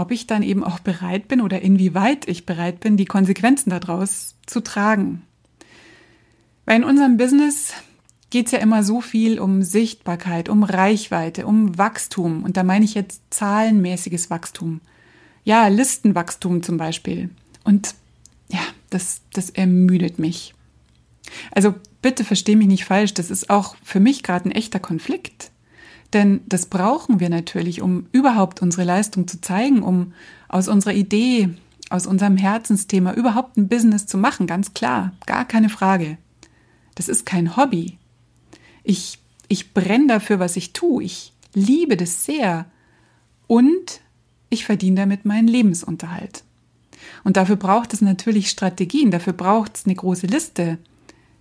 ob 0.00 0.10
ich 0.10 0.26
dann 0.26 0.42
eben 0.42 0.64
auch 0.64 0.78
bereit 0.78 1.28
bin 1.28 1.40
oder 1.40 1.60
inwieweit 1.60 2.26
ich 2.28 2.46
bereit 2.46 2.80
bin, 2.80 2.96
die 2.96 3.04
Konsequenzen 3.04 3.70
daraus 3.70 4.34
zu 4.46 4.60
tragen. 4.60 5.22
Weil 6.64 6.76
in 6.76 6.84
unserem 6.84 7.16
Business 7.16 7.72
geht 8.30 8.46
es 8.46 8.52
ja 8.52 8.60
immer 8.60 8.82
so 8.82 9.00
viel 9.00 9.38
um 9.38 9.62
Sichtbarkeit, 9.62 10.48
um 10.48 10.62
Reichweite, 10.62 11.46
um 11.46 11.76
Wachstum. 11.76 12.44
Und 12.44 12.56
da 12.56 12.62
meine 12.62 12.84
ich 12.84 12.94
jetzt 12.94 13.22
zahlenmäßiges 13.30 14.30
Wachstum. 14.30 14.80
Ja, 15.44 15.66
Listenwachstum 15.66 16.62
zum 16.62 16.76
Beispiel. 16.76 17.30
Und 17.64 17.94
ja, 18.48 18.60
das, 18.88 19.20
das 19.32 19.50
ermüdet 19.50 20.18
mich. 20.18 20.54
Also 21.52 21.74
bitte 22.02 22.24
versteh 22.24 22.56
mich 22.56 22.68
nicht 22.68 22.84
falsch, 22.84 23.14
das 23.14 23.30
ist 23.30 23.50
auch 23.50 23.76
für 23.82 24.00
mich 24.00 24.22
gerade 24.22 24.48
ein 24.48 24.52
echter 24.52 24.80
Konflikt. 24.80 25.50
Denn 26.12 26.40
das 26.46 26.66
brauchen 26.66 27.20
wir 27.20 27.28
natürlich, 27.28 27.82
um 27.82 28.06
überhaupt 28.12 28.62
unsere 28.62 28.84
Leistung 28.84 29.28
zu 29.28 29.40
zeigen, 29.40 29.82
um 29.82 30.12
aus 30.48 30.68
unserer 30.68 30.94
Idee, 30.94 31.50
aus 31.88 32.06
unserem 32.06 32.36
Herzensthema 32.36 33.12
überhaupt 33.12 33.56
ein 33.56 33.68
Business 33.68 34.06
zu 34.06 34.18
machen, 34.18 34.46
ganz 34.46 34.74
klar, 34.74 35.12
gar 35.26 35.44
keine 35.44 35.68
Frage. 35.68 36.18
Das 36.94 37.08
ist 37.08 37.26
kein 37.26 37.56
Hobby. 37.56 37.98
Ich, 38.82 39.18
ich 39.48 39.72
brenne 39.72 40.08
dafür, 40.08 40.38
was 40.40 40.56
ich 40.56 40.72
tue. 40.72 41.04
Ich 41.04 41.32
liebe 41.54 41.96
das 41.96 42.24
sehr. 42.24 42.66
Und 43.46 44.00
ich 44.48 44.64
verdiene 44.64 44.96
damit 44.96 45.24
meinen 45.24 45.48
Lebensunterhalt. 45.48 46.44
Und 47.24 47.36
dafür 47.36 47.56
braucht 47.56 47.92
es 47.92 48.00
natürlich 48.00 48.50
Strategien, 48.50 49.10
dafür 49.10 49.32
braucht 49.32 49.76
es 49.76 49.86
eine 49.86 49.94
große 49.94 50.26
Liste, 50.26 50.78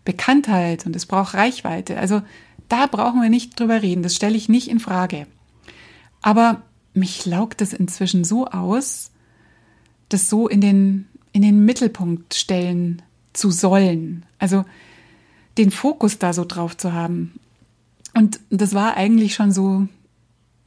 Bekanntheit 0.05 0.85
und 0.85 0.95
es 0.95 1.05
braucht 1.05 1.33
Reichweite. 1.33 1.97
Also 1.97 2.21
da 2.69 2.85
brauchen 2.85 3.21
wir 3.21 3.29
nicht 3.29 3.59
drüber 3.59 3.81
reden, 3.81 4.03
das 4.03 4.15
stelle 4.15 4.37
ich 4.37 4.49
nicht 4.49 4.69
in 4.69 4.79
Frage. 4.79 5.27
Aber 6.21 6.61
mich 6.93 7.25
laugt 7.25 7.61
es 7.61 7.73
inzwischen 7.73 8.23
so 8.23 8.47
aus, 8.47 9.11
das 10.09 10.29
so 10.29 10.47
in 10.47 10.61
den, 10.61 11.07
in 11.31 11.41
den 11.41 11.65
Mittelpunkt 11.65 12.33
stellen 12.33 13.01
zu 13.33 13.51
sollen. 13.51 14.25
Also 14.37 14.65
den 15.57 15.71
Fokus 15.71 16.19
da 16.19 16.33
so 16.33 16.45
drauf 16.45 16.77
zu 16.77 16.93
haben. 16.93 17.39
Und 18.15 18.39
das 18.49 18.73
war 18.73 18.97
eigentlich 18.97 19.35
schon 19.35 19.51
so, 19.51 19.87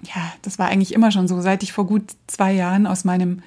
ja, 0.02 0.32
das 0.42 0.58
war 0.58 0.68
eigentlich 0.68 0.92
immer 0.92 1.10
schon 1.10 1.28
so, 1.28 1.40
seit 1.40 1.62
ich 1.62 1.72
vor 1.72 1.86
gut 1.86 2.04
zwei 2.26 2.52
Jahren 2.52 2.86
aus 2.86 3.04
meinem 3.04 3.42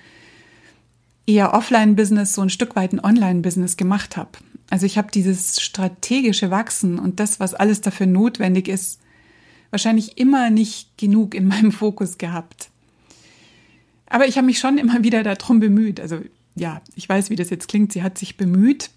eher 1.25 1.53
Offline-Business 1.53 2.33
so 2.33 2.41
ein 2.41 2.49
Stück 2.49 2.75
weit 2.75 2.93
ein 2.93 3.03
Online-Business 3.03 3.77
gemacht 3.77 4.17
habe. 4.17 4.31
Also 4.69 4.85
ich 4.85 4.97
habe 4.97 5.11
dieses 5.11 5.61
strategische 5.61 6.51
Wachsen 6.51 6.99
und 6.99 7.19
das, 7.19 7.39
was 7.39 7.53
alles 7.53 7.81
dafür 7.81 8.07
notwendig 8.07 8.67
ist, 8.67 8.99
wahrscheinlich 9.69 10.17
immer 10.17 10.49
nicht 10.49 10.97
genug 10.97 11.35
in 11.35 11.47
meinem 11.47 11.71
Fokus 11.71 12.17
gehabt. 12.17 12.69
Aber 14.07 14.27
ich 14.27 14.37
habe 14.37 14.47
mich 14.47 14.59
schon 14.59 14.77
immer 14.77 15.03
wieder 15.03 15.23
darum 15.23 15.59
bemüht. 15.59 15.99
Also 15.99 16.21
ja, 16.55 16.81
ich 16.95 17.07
weiß, 17.07 17.29
wie 17.29 17.35
das 17.35 17.49
jetzt 17.49 17.67
klingt. 17.67 17.91
Sie 17.91 18.03
hat 18.03 18.17
sich 18.17 18.37
bemüht. 18.37 18.89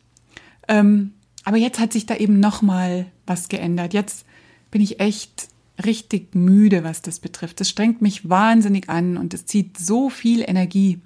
Ähm, 0.69 1.13
aber 1.45 1.57
jetzt 1.57 1.81
hat 1.81 1.93
sich 1.93 2.07
da 2.07 2.17
eben 2.17 2.41
noch 2.41 2.63
mal 2.63 3.07
was 3.27 3.49
geändert. 3.49 3.95
Jetzt 3.95 4.27
bin 4.71 4.81
ich 4.81 5.01
echt 5.01 5.49
richtig 5.85 6.35
müde, 6.35 6.85
was 6.85 7.03
das 7.03 7.21
betrifft. 7.21 7.61
Das 7.61 7.69
strengt 7.69 8.03
mich 8.03 8.29
wahnsinnig 8.29 8.89
an 8.89 9.17
und 9.17 9.35
es 9.35 9.47
zieht 9.47 9.79
so 9.79 10.11
viel 10.11 10.43
Energie. 10.47 11.01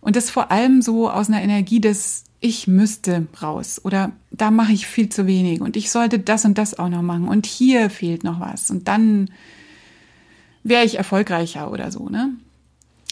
Und 0.00 0.16
das 0.16 0.30
vor 0.30 0.50
allem 0.50 0.82
so 0.82 1.08
aus 1.08 1.28
einer 1.28 1.40
Energie 1.42 1.80
des 1.80 2.24
Ich 2.40 2.66
müsste 2.66 3.28
raus 3.40 3.80
oder 3.84 4.10
da 4.30 4.50
mache 4.50 4.72
ich 4.72 4.86
viel 4.86 5.10
zu 5.10 5.26
wenig 5.26 5.60
und 5.60 5.76
ich 5.76 5.90
sollte 5.90 6.18
das 6.18 6.44
und 6.44 6.58
das 6.58 6.76
auch 6.78 6.88
noch 6.88 7.02
machen 7.02 7.28
und 7.28 7.46
hier 7.46 7.90
fehlt 7.90 8.24
noch 8.24 8.40
was 8.40 8.70
und 8.70 8.88
dann 8.88 9.30
wäre 10.62 10.84
ich 10.84 10.96
erfolgreicher 10.96 11.70
oder 11.70 11.92
so, 11.92 12.08
ne? 12.08 12.30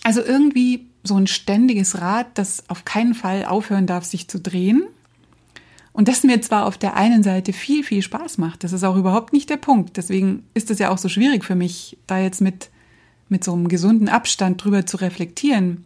Also 0.04 0.22
irgendwie 0.22 0.86
so 1.02 1.16
ein 1.16 1.26
ständiges 1.26 2.00
Rad, 2.00 2.26
das 2.34 2.64
auf 2.68 2.84
keinen 2.84 3.14
Fall 3.14 3.44
aufhören 3.44 3.86
darf, 3.86 4.04
sich 4.04 4.28
zu 4.28 4.40
drehen. 4.40 4.84
Und 5.92 6.08
das 6.08 6.22
mir 6.22 6.40
zwar 6.40 6.66
auf 6.66 6.78
der 6.78 6.96
einen 6.96 7.22
Seite 7.22 7.52
viel, 7.52 7.84
viel 7.84 8.02
Spaß 8.02 8.38
macht, 8.38 8.64
das 8.64 8.72
ist 8.72 8.84
auch 8.84 8.96
überhaupt 8.96 9.32
nicht 9.32 9.50
der 9.50 9.58
Punkt. 9.58 9.96
Deswegen 9.96 10.44
ist 10.54 10.70
es 10.70 10.78
ja 10.78 10.90
auch 10.90 10.98
so 10.98 11.08
schwierig 11.08 11.44
für 11.44 11.54
mich, 11.54 11.98
da 12.06 12.18
jetzt 12.18 12.40
mit, 12.40 12.70
mit 13.28 13.44
so 13.44 13.52
einem 13.52 13.68
gesunden 13.68 14.08
Abstand 14.08 14.62
drüber 14.64 14.86
zu 14.86 14.96
reflektieren. 14.96 15.84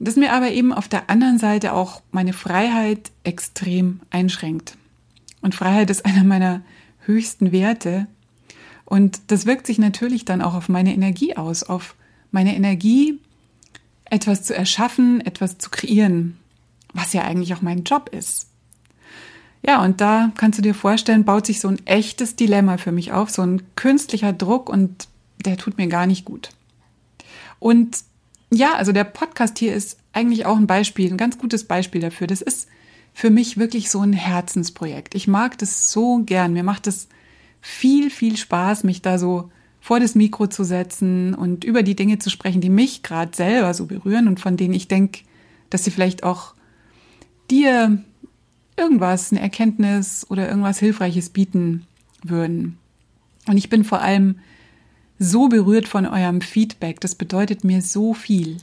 Das 0.00 0.16
mir 0.16 0.32
aber 0.32 0.50
eben 0.50 0.72
auf 0.72 0.88
der 0.88 1.08
anderen 1.08 1.38
Seite 1.38 1.72
auch 1.72 2.02
meine 2.10 2.32
Freiheit 2.32 3.12
extrem 3.22 4.00
einschränkt. 4.10 4.76
Und 5.40 5.54
Freiheit 5.54 5.90
ist 5.90 6.04
einer 6.04 6.24
meiner 6.24 6.62
höchsten 7.06 7.52
Werte. 7.52 8.06
Und 8.84 9.20
das 9.28 9.46
wirkt 9.46 9.66
sich 9.66 9.78
natürlich 9.78 10.24
dann 10.24 10.42
auch 10.42 10.54
auf 10.54 10.68
meine 10.68 10.92
Energie 10.92 11.36
aus, 11.36 11.62
auf 11.62 11.94
meine 12.32 12.56
Energie, 12.56 13.20
etwas 14.14 14.44
zu 14.44 14.54
erschaffen, 14.54 15.20
etwas 15.20 15.58
zu 15.58 15.70
kreieren, 15.70 16.38
was 16.92 17.12
ja 17.12 17.22
eigentlich 17.22 17.52
auch 17.54 17.62
mein 17.62 17.82
Job 17.82 18.08
ist. 18.12 18.46
Ja, 19.66 19.82
und 19.82 20.00
da 20.00 20.30
kannst 20.36 20.58
du 20.58 20.62
dir 20.62 20.74
vorstellen, 20.74 21.24
baut 21.24 21.46
sich 21.46 21.60
so 21.60 21.68
ein 21.68 21.84
echtes 21.86 22.36
Dilemma 22.36 22.76
für 22.76 22.92
mich 22.92 23.12
auf, 23.12 23.30
so 23.30 23.42
ein 23.42 23.62
künstlicher 23.76 24.32
Druck 24.32 24.68
und 24.68 25.08
der 25.44 25.56
tut 25.56 25.78
mir 25.78 25.88
gar 25.88 26.06
nicht 26.06 26.24
gut. 26.24 26.50
Und 27.58 27.98
ja, 28.50 28.74
also 28.74 28.92
der 28.92 29.04
Podcast 29.04 29.58
hier 29.58 29.74
ist 29.74 29.98
eigentlich 30.12 30.46
auch 30.46 30.56
ein 30.56 30.66
Beispiel, 30.66 31.10
ein 31.10 31.16
ganz 31.16 31.38
gutes 31.38 31.64
Beispiel 31.64 32.00
dafür. 32.00 32.26
Das 32.26 32.40
ist 32.40 32.68
für 33.14 33.30
mich 33.30 33.56
wirklich 33.56 33.90
so 33.90 34.00
ein 34.00 34.12
Herzensprojekt. 34.12 35.14
Ich 35.14 35.26
mag 35.26 35.58
das 35.58 35.90
so 35.90 36.18
gern. 36.18 36.52
Mir 36.52 36.62
macht 36.62 36.86
es 36.86 37.08
viel, 37.60 38.10
viel 38.10 38.36
Spaß, 38.36 38.84
mich 38.84 39.02
da 39.02 39.18
so 39.18 39.50
vor 39.84 40.00
das 40.00 40.14
Mikro 40.14 40.46
zu 40.46 40.64
setzen 40.64 41.34
und 41.34 41.62
über 41.62 41.82
die 41.82 41.94
Dinge 41.94 42.18
zu 42.18 42.30
sprechen, 42.30 42.62
die 42.62 42.70
mich 42.70 43.02
gerade 43.02 43.36
selber 43.36 43.74
so 43.74 43.84
berühren 43.84 44.28
und 44.28 44.40
von 44.40 44.56
denen 44.56 44.72
ich 44.72 44.88
denke, 44.88 45.20
dass 45.68 45.84
sie 45.84 45.90
vielleicht 45.90 46.24
auch 46.24 46.54
dir 47.50 48.02
irgendwas, 48.78 49.30
eine 49.30 49.42
Erkenntnis 49.42 50.24
oder 50.30 50.48
irgendwas 50.48 50.78
Hilfreiches 50.78 51.28
bieten 51.28 51.84
würden. 52.22 52.78
Und 53.46 53.58
ich 53.58 53.68
bin 53.68 53.84
vor 53.84 54.00
allem 54.00 54.36
so 55.18 55.50
berührt 55.50 55.86
von 55.86 56.06
eurem 56.06 56.40
Feedback. 56.40 56.98
Das 57.00 57.14
bedeutet 57.14 57.62
mir 57.62 57.82
so 57.82 58.14
viel. 58.14 58.56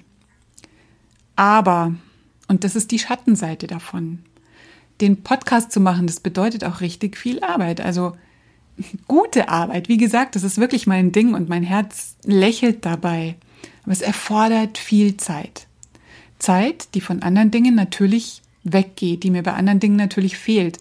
Aber, 1.35 1.93
und 2.47 2.63
das 2.63 2.75
ist 2.75 2.89
die 2.89 2.97
Schattenseite 2.97 3.67
davon, 3.67 4.23
den 5.01 5.21
Podcast 5.21 5.71
zu 5.71 5.81
machen, 5.81 6.07
das 6.07 6.19
bedeutet 6.19 6.63
auch 6.63 6.81
richtig 6.81 7.15
viel 7.15 7.43
Arbeit. 7.43 7.79
Also 7.79 8.13
gute 9.07 9.49
Arbeit. 9.49 9.89
Wie 9.89 9.97
gesagt, 9.97 10.35
das 10.35 10.43
ist 10.43 10.57
wirklich 10.57 10.87
mein 10.87 11.11
Ding 11.11 11.33
und 11.33 11.49
mein 11.49 11.63
Herz 11.63 12.15
lächelt 12.23 12.85
dabei. 12.85 13.35
Aber 13.83 13.91
es 13.91 14.01
erfordert 14.01 14.77
viel 14.77 15.17
Zeit. 15.17 15.67
Zeit, 16.39 16.89
die 16.95 17.01
von 17.01 17.21
anderen 17.21 17.51
Dingen 17.51 17.75
natürlich 17.75 18.41
weggeht, 18.63 19.23
die 19.23 19.31
mir 19.31 19.43
bei 19.43 19.53
anderen 19.53 19.79
Dingen 19.79 19.95
natürlich 19.95 20.37
fehlt. 20.37 20.79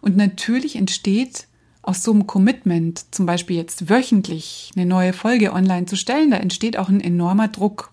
Und 0.00 0.16
natürlich 0.16 0.76
entsteht 0.76 1.46
aus 1.82 2.02
so 2.02 2.12
einem 2.12 2.26
Commitment, 2.26 3.14
zum 3.14 3.26
Beispiel 3.26 3.56
jetzt 3.56 3.90
wöchentlich 3.90 4.70
eine 4.74 4.86
neue 4.86 5.12
Folge 5.12 5.52
online 5.52 5.86
zu 5.86 5.96
stellen, 5.96 6.30
da 6.30 6.38
entsteht 6.38 6.78
auch 6.78 6.88
ein 6.88 7.00
enormer 7.00 7.48
Druck, 7.48 7.90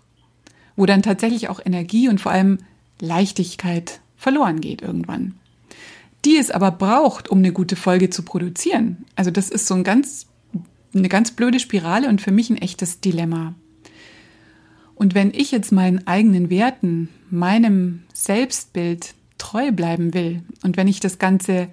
wo 0.76 0.86
dann 0.86 1.02
tatsächlich 1.02 1.50
auch 1.50 1.60
Energie 1.64 2.08
und 2.08 2.22
vor 2.22 2.32
allem 2.32 2.60
Leichtigkeit 3.00 4.00
verloren 4.16 4.62
geht 4.62 4.82
irgendwann. 4.82 5.36
Die 6.26 6.38
es 6.38 6.52
aber 6.52 6.72
braucht, 6.72 7.30
um 7.30 7.40
eine 7.40 7.52
gute 7.52 7.76
Folge 7.76 8.10
zu 8.10 8.24
produzieren. 8.24 9.06
Also 9.16 9.32
das 9.32 9.50
ist 9.50 9.68
so 9.68 9.74
ein 9.74 9.84
ganz, 9.84 10.28
eine 10.94 11.10
ganz 11.10 11.32
blöde 11.32 11.60
Spirale 11.60 12.10
und 12.10 12.22
für 12.22 12.32
mich 12.32 12.50
ein 12.50 12.58
echtes 12.58 13.00
Dilemma. 13.00 13.56
Und 14.96 15.16
wenn 15.16 15.34
ich 15.34 15.52
jetzt 15.52 15.72
meinen 15.72 16.06
eigenen 16.06 16.52
Werten, 16.52 17.10
meinem 17.32 18.04
Selbstbild 18.14 19.16
treu 19.40 19.72
bleiben 19.72 20.14
will 20.14 20.44
und 20.62 20.78
wenn 20.78 20.88
ich 20.88 21.00
das 21.00 21.18
Ganze 21.18 21.70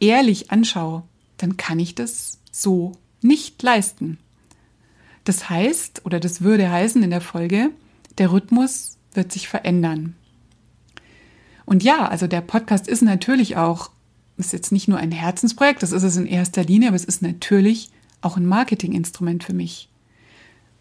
ehrlich 0.00 0.50
anschaue, 0.50 1.02
dann 1.36 1.58
kann 1.58 1.78
ich 1.78 1.94
das 1.94 2.38
so 2.50 2.92
nicht 3.20 3.62
leisten. 3.62 4.18
Das 5.24 5.50
heißt, 5.50 6.06
oder 6.06 6.20
das 6.20 6.40
würde 6.40 6.70
heißen 6.70 7.02
in 7.02 7.10
der 7.10 7.20
Folge, 7.20 7.70
der 8.16 8.32
Rhythmus 8.32 8.96
wird 9.12 9.32
sich 9.32 9.48
verändern. 9.48 10.14
Und 11.66 11.82
ja, 11.82 12.08
also 12.08 12.26
der 12.26 12.40
Podcast 12.40 12.88
ist 12.88 13.02
natürlich 13.02 13.56
auch, 13.56 13.90
ist 14.38 14.52
jetzt 14.52 14.72
nicht 14.72 14.88
nur 14.88 14.98
ein 14.98 15.12
Herzensprojekt, 15.12 15.82
das 15.82 15.92
ist 15.92 16.02
es 16.02 16.16
in 16.16 16.26
erster 16.26 16.64
Linie, 16.64 16.88
aber 16.88 16.96
es 16.96 17.04
ist 17.04 17.22
natürlich 17.22 17.90
auch 18.22 18.36
ein 18.36 18.46
Marketinginstrument 18.46 19.44
für 19.44 19.54
mich. 19.54 19.88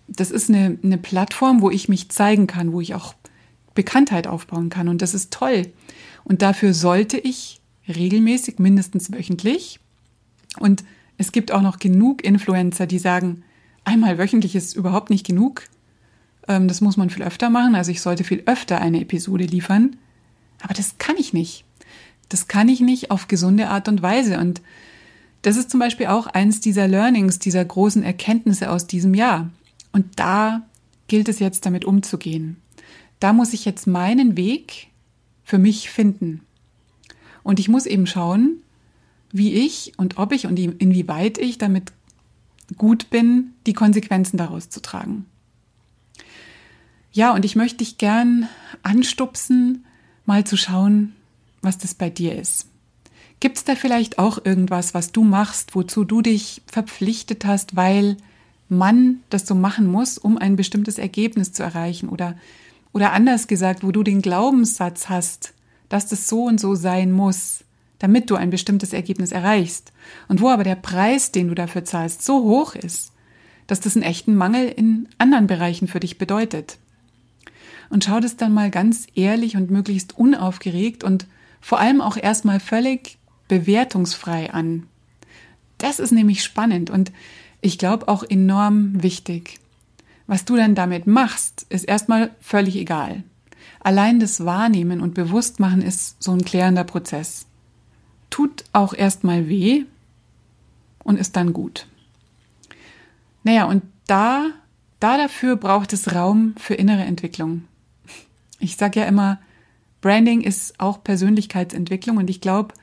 Das 0.08 0.32
ist 0.32 0.50
eine, 0.50 0.77
eine 0.84 0.98
Plattform, 0.98 1.62
wo 1.62 1.70
ich 1.70 1.89
mich 1.89 2.10
zeigen 2.10 2.48
kann, 2.48 2.72
wo 2.72 2.80
ich 2.80 2.94
auch 2.96 3.15
Bekanntheit 3.74 4.27
aufbauen 4.27 4.70
kann. 4.70 4.88
Und 4.88 5.01
das 5.01 5.13
ist 5.13 5.34
toll. 5.34 5.74
Und 6.24 6.42
dafür 6.42 6.74
sollte 6.74 7.18
ich 7.18 7.60
regelmäßig, 7.88 8.60
mindestens 8.60 9.12
wöchentlich, 9.12 9.80
und 10.60 10.84
es 11.18 11.32
gibt 11.32 11.51
auch 11.51 11.62
noch 11.62 11.80
genug 11.80 12.24
Influencer, 12.24 12.88
die 12.88 13.00
sagen, 13.00 13.44
einmal 13.84 14.18
wöchentlich 14.18 14.56
ist 14.56 14.75
überhaupt 14.75 15.10
nicht 15.10 15.25
genug. 15.25 15.63
Ähm, 16.48 16.68
das 16.68 16.82
muss 16.82 16.98
man 16.98 17.10
viel 17.10 17.24
öfter 17.24 17.50
machen. 17.50 17.75
Also 17.75 17.92
ich 17.92 18.01
sollte 18.01 18.24
viel 18.24 18.44
öfter 18.46 18.82
eine 18.82 19.01
Episode 19.01 19.46
liefern. 19.46 19.98
Aber 20.65 20.74
das 20.74 20.98
kann 20.98 21.15
ich 21.17 21.31
nicht. 21.31 21.63
Das 22.27 22.48
kann 22.48 22.69
ich 22.69 22.81
nicht 22.81 23.12
auf 23.12 23.27
gesunde 23.27 23.69
Art 23.69 23.88
und 23.88 24.01
Weise. 24.01 24.39
Und 24.39 24.63
das 25.43 25.57
ist 25.57 25.69
zum 25.69 25.79
Beispiel 25.79 26.08
auch 26.08 26.25
eins 26.25 26.60
dieser 26.60 26.88
Learnings, 26.88 27.38
dieser 27.38 27.63
großen 27.63 28.01
Erkenntnisse 28.01 28.71
aus 28.71 28.88
diesem 28.88 29.13
Jahr. 29.13 29.51
Und 29.91 30.19
da 30.19 30.63
gilt 31.08 31.30
es 31.30 31.38
jetzt 31.38 31.67
damit 31.67 31.86
umzugehen. 31.86 32.58
Da 33.19 33.32
muss 33.32 33.54
ich 33.54 33.63
jetzt 33.63 33.86
meinen 33.86 34.38
Weg 34.38 34.88
für 35.43 35.60
mich 35.60 35.91
finden. 35.91 36.41
Und 37.43 37.60
ich 37.60 37.69
muss 37.69 37.86
eben 37.86 38.08
schauen, 38.08 38.58
wie 39.32 39.54
ich 39.54 39.93
und 39.97 40.17
ob 40.17 40.32
ich 40.32 40.47
und 40.47 40.58
inwieweit 40.58 41.38
ich 41.38 41.60
damit 41.60 41.91
gut 42.75 43.12
bin, 43.12 43.54
die 43.67 43.73
Konsequenzen 43.73 44.38
daraus 44.38 44.69
zu 44.71 44.82
tragen. 44.82 45.28
Ja, 47.12 47.36
und 47.36 47.45
ich 47.45 47.56
möchte 47.56 47.78
dich 47.78 47.99
gern 47.99 48.49
anstupsen, 48.82 49.86
mal 50.26 50.44
zu 50.44 50.58
schauen, 50.58 51.16
was 51.62 51.78
das 51.78 51.94
bei 51.94 52.10
dir 52.10 52.36
ist. 52.36 52.68
Gibt 53.40 53.58
es 53.58 53.64
da 53.64 53.76
vielleicht 53.76 54.18
auch 54.18 54.44
irgendwas, 54.44 54.94
was 54.94 55.12
du 55.12 55.24
machst, 55.24 55.76
wozu 55.76 56.04
du 56.04 56.22
dich 56.22 56.62
verpflichtet 56.68 57.46
hast, 57.46 57.76
weil 57.76 58.18
man 58.70 59.20
das 59.30 59.46
so 59.46 59.56
machen 59.56 59.88
muss, 59.88 60.18
um 60.18 60.38
ein 60.38 60.56
bestimmtes 60.56 60.98
Ergebnis 60.98 61.52
zu 61.52 61.64
erreichen? 61.64 62.10
Oder, 62.10 62.38
oder 62.94 63.12
anders 63.12 63.48
gesagt, 63.48 63.84
wo 63.84 63.92
du 63.92 64.04
den 64.04 64.22
Glaubenssatz 64.22 65.10
hast, 65.10 65.54
dass 65.90 66.08
das 66.08 66.28
so 66.28 66.46
und 66.46 66.60
so 66.60 66.76
sein 66.76 67.12
muss, 67.12 67.64
damit 68.00 68.30
du 68.30 68.36
ein 68.36 68.50
bestimmtes 68.50 68.94
Ergebnis 68.94 69.32
erreichst. 69.32 69.92
Und 70.28 70.42
wo 70.42 70.50
aber 70.50 70.64
der 70.64 70.76
Preis, 70.76 71.32
den 71.32 71.48
du 71.50 71.56
dafür 71.56 71.86
zahlst, 71.86 72.24
so 72.24 72.44
hoch 72.44 72.76
ist, 72.76 73.12
dass 73.68 73.80
das 73.80 73.96
einen 73.96 74.04
echten 74.04 74.36
Mangel 74.36 74.68
in 74.68 75.08
anderen 75.18 75.48
Bereichen 75.48 75.88
für 75.88 76.00
dich 76.00 76.18
bedeutet. 76.18 76.78
Und 77.89 78.04
schau 78.04 78.19
das 78.19 78.38
dann 78.38 78.54
mal 78.54 78.71
ganz 78.71 79.08
ehrlich 79.15 79.56
und 79.56 79.71
möglichst 79.71 80.17
unaufgeregt 80.17 81.04
und 81.04 81.28
vor 81.62 81.80
allem 81.80 82.02
auch 82.02 82.17
erstmal 82.17 82.60
völlig 82.60 83.17
bewertungsfrei 83.48 84.52
an. 84.52 84.84
Das 85.78 86.00
ist 86.00 86.12
nämlich 86.12 86.43
spannend 86.43 86.89
und 86.89 87.12
ich 87.62 87.78
glaube 87.78 88.08
auch 88.08 88.24
enorm 88.24 89.02
wichtig. 89.04 89.60
Was 90.28 90.45
du 90.45 90.56
dann 90.56 90.76
damit 90.76 91.08
machst, 91.08 91.65
ist 91.69 91.84
erstmal 91.84 92.32
völlig 92.39 92.76
egal. 92.76 93.24
Allein 93.80 94.19
das 94.19 94.45
Wahrnehmen 94.45 95.02
und 95.02 95.13
Bewusstmachen 95.13 95.82
ist 95.82 96.21
so 96.21 96.32
ein 96.32 96.43
klärender 96.43 96.84
Prozess 96.84 97.45
tut 98.36 98.65
auch 98.74 98.93
erstmal 98.93 99.48
weh 99.48 99.86
und 101.06 101.17
ist 101.17 101.38
dann 101.38 101.54
gut. 101.54 101.88
Naja, 103.43 103.63
und 103.63 103.82
da, 104.08 104.48
da 105.00 105.17
dafür 105.17 105.56
braucht 105.56 105.93
es 105.93 106.13
Raum 106.13 106.54
für 106.58 106.74
innere 106.74 107.04
Entwicklung. 107.04 107.63
Ich 108.65 108.78
sage 108.78 108.99
ja 108.99 109.06
immer, 109.06 109.39
Branding 110.01 110.41
ist 110.41 110.80
auch 110.80 111.04
Persönlichkeitsentwicklung 111.04 112.17
und 112.17 112.30
ich 112.30 112.41
glaube, 112.41 112.73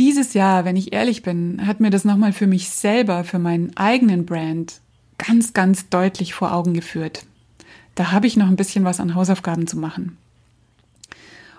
dieses 0.00 0.34
Jahr, 0.34 0.64
wenn 0.64 0.76
ich 0.76 0.92
ehrlich 0.92 1.22
bin, 1.22 1.64
hat 1.66 1.78
mir 1.78 1.90
das 1.90 2.04
nochmal 2.04 2.32
für 2.32 2.48
mich 2.48 2.70
selber, 2.70 3.22
für 3.22 3.38
meinen 3.38 3.76
eigenen 3.76 4.26
Brand 4.26 4.80
ganz, 5.16 5.52
ganz 5.52 5.88
deutlich 5.88 6.34
vor 6.34 6.52
Augen 6.52 6.74
geführt. 6.74 7.24
Da 7.94 8.10
habe 8.10 8.26
ich 8.26 8.36
noch 8.36 8.48
ein 8.48 8.56
bisschen 8.56 8.84
was 8.84 8.98
an 8.98 9.14
Hausaufgaben 9.14 9.68
zu 9.68 9.78
machen. 9.78 10.16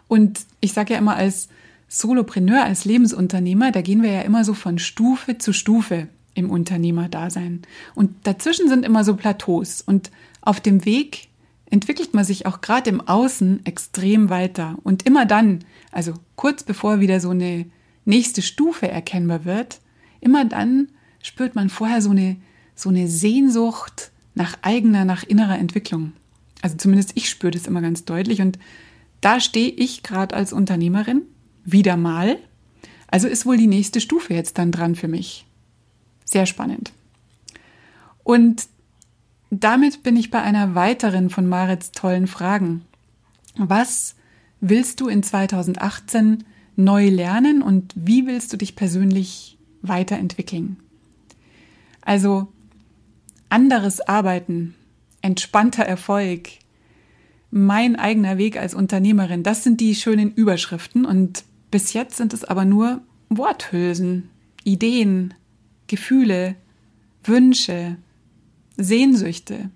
Und 0.09 0.41
ich 0.59 0.73
sage 0.73 0.93
ja 0.93 0.99
immer, 0.99 1.15
als 1.15 1.47
Solopreneur, 1.87 2.65
als 2.65 2.83
Lebensunternehmer, 2.83 3.71
da 3.71 3.81
gehen 3.81 4.03
wir 4.03 4.11
ja 4.11 4.21
immer 4.21 4.43
so 4.43 4.53
von 4.53 4.77
Stufe 4.77 5.37
zu 5.37 5.53
Stufe 5.53 6.09
im 6.33 6.49
Unternehmerdasein. 6.49 7.61
Und 7.95 8.27
dazwischen 8.27 8.67
sind 8.67 8.83
immer 8.85 9.05
so 9.05 9.15
Plateaus. 9.15 9.81
Und 9.81 10.11
auf 10.41 10.59
dem 10.59 10.83
Weg 10.83 11.29
entwickelt 11.69 12.13
man 12.13 12.23
sich 12.25 12.45
auch 12.45 12.61
gerade 12.61 12.89
im 12.89 13.01
Außen 13.01 13.65
extrem 13.65 14.29
weiter. 14.29 14.77
Und 14.83 15.03
immer 15.03 15.25
dann, 15.25 15.63
also 15.91 16.13
kurz 16.35 16.63
bevor 16.63 16.99
wieder 16.99 17.19
so 17.19 17.31
eine 17.31 17.65
nächste 18.05 18.41
Stufe 18.41 18.87
erkennbar 18.87 19.45
wird, 19.45 19.79
immer 20.21 20.45
dann 20.45 20.89
spürt 21.21 21.55
man 21.55 21.69
vorher 21.69 22.01
so 22.01 22.11
eine, 22.11 22.37
so 22.75 22.89
eine 22.89 23.07
Sehnsucht 23.07 24.11
nach 24.35 24.57
eigener, 24.61 25.05
nach 25.05 25.23
innerer 25.23 25.57
Entwicklung. 25.57 26.13
Also 26.61 26.77
zumindest 26.77 27.11
ich 27.15 27.29
spüre 27.29 27.51
das 27.51 27.67
immer 27.67 27.81
ganz 27.81 28.05
deutlich. 28.05 28.41
Und 28.41 28.59
da 29.21 29.39
stehe 29.39 29.69
ich 29.69 30.03
gerade 30.03 30.35
als 30.35 30.53
Unternehmerin 30.53 31.23
wieder 31.63 31.97
mal. 31.97 32.37
Also 33.07 33.27
ist 33.27 33.45
wohl 33.45 33.57
die 33.57 33.67
nächste 33.67 34.01
Stufe 34.01 34.33
jetzt 34.33 34.57
dann 34.57 34.71
dran 34.71 34.95
für 34.95 35.07
mich. 35.07 35.45
Sehr 36.25 36.45
spannend. 36.45 36.91
Und 38.23 38.67
damit 39.49 40.03
bin 40.03 40.15
ich 40.15 40.31
bei 40.31 40.41
einer 40.41 40.75
weiteren 40.75 41.29
von 41.29 41.47
Marits 41.47 41.91
tollen 41.91 42.27
Fragen. 42.27 42.81
Was 43.57 44.15
willst 44.59 45.01
du 45.01 45.07
in 45.07 45.23
2018 45.23 46.43
neu 46.75 47.09
lernen 47.09 47.61
und 47.61 47.93
wie 47.95 48.25
willst 48.27 48.51
du 48.51 48.57
dich 48.57 48.75
persönlich 48.75 49.57
weiterentwickeln? 49.81 50.77
Also 52.01 52.47
anderes 53.49 54.01
Arbeiten, 54.01 54.75
entspannter 55.21 55.83
Erfolg, 55.83 56.49
mein 57.51 57.95
eigener 57.95 58.37
Weg 58.37 58.57
als 58.57 58.73
Unternehmerin, 58.73 59.43
das 59.43 59.63
sind 59.63 59.79
die 59.79 59.95
schönen 59.95 60.33
Überschriften 60.33 61.05
und 61.05 61.43
bis 61.71 61.93
jetzt 61.93 62.17
sind 62.17 62.33
es 62.33 62.43
aber 62.43 62.65
nur 62.65 63.01
Worthülsen, 63.29 64.29
Ideen, 64.63 65.33
Gefühle, 65.87 66.55
Wünsche, 67.23 67.97
Sehnsüchte. 68.77 69.69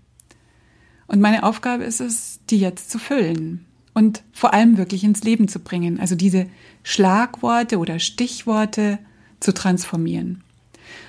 Und 1.08 1.22
meine 1.22 1.44
Aufgabe 1.44 1.84
ist 1.84 2.02
es, 2.02 2.40
die 2.50 2.60
jetzt 2.60 2.90
zu 2.92 3.00
füllen. 3.00 3.66
und 3.96 4.24
vor 4.32 4.54
allem 4.54 4.78
wirklich 4.78 5.04
ins 5.04 5.24
Leben 5.24 5.50
zu 5.50 5.60
bringen. 5.60 6.00
Also 6.00 6.16
diese 6.16 6.46
Schlagworte 6.84 7.80
oder 7.80 8.00
Stichworte 8.00 9.00
zu 9.40 9.54
transformieren. 9.54 10.42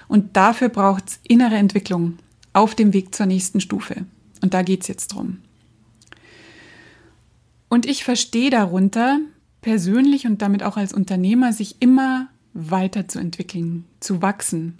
Und 0.09 0.37
dafür 0.37 0.70
braucht 0.70 1.09
es 1.09 1.20
innere 1.29 1.55
Entwicklung 1.55 2.18
auf 2.53 2.74
dem 2.74 2.92
Weg 2.92 3.14
zur 3.14 3.26
nächsten 3.26 3.61
Stufe. 3.61 4.07
Und 4.42 4.55
da 4.55 4.62
geht 4.62 4.83
es 4.83 4.88
jetzt 4.88 5.09
drum. 5.09 5.38
Und 7.68 7.87
ich 7.87 8.03
verstehe 8.03 8.50
darunter, 8.50 9.20
persönlich 9.61 10.26
und 10.26 10.42
damit 10.42 10.64
auch 10.64 10.76
als 10.76 10.92
Unternehmer, 10.92 11.53
sich 11.53 11.76
immer 11.81 12.29
weiterzuentwickeln, 12.55 13.85
zu 14.00 14.20
wachsen, 14.22 14.79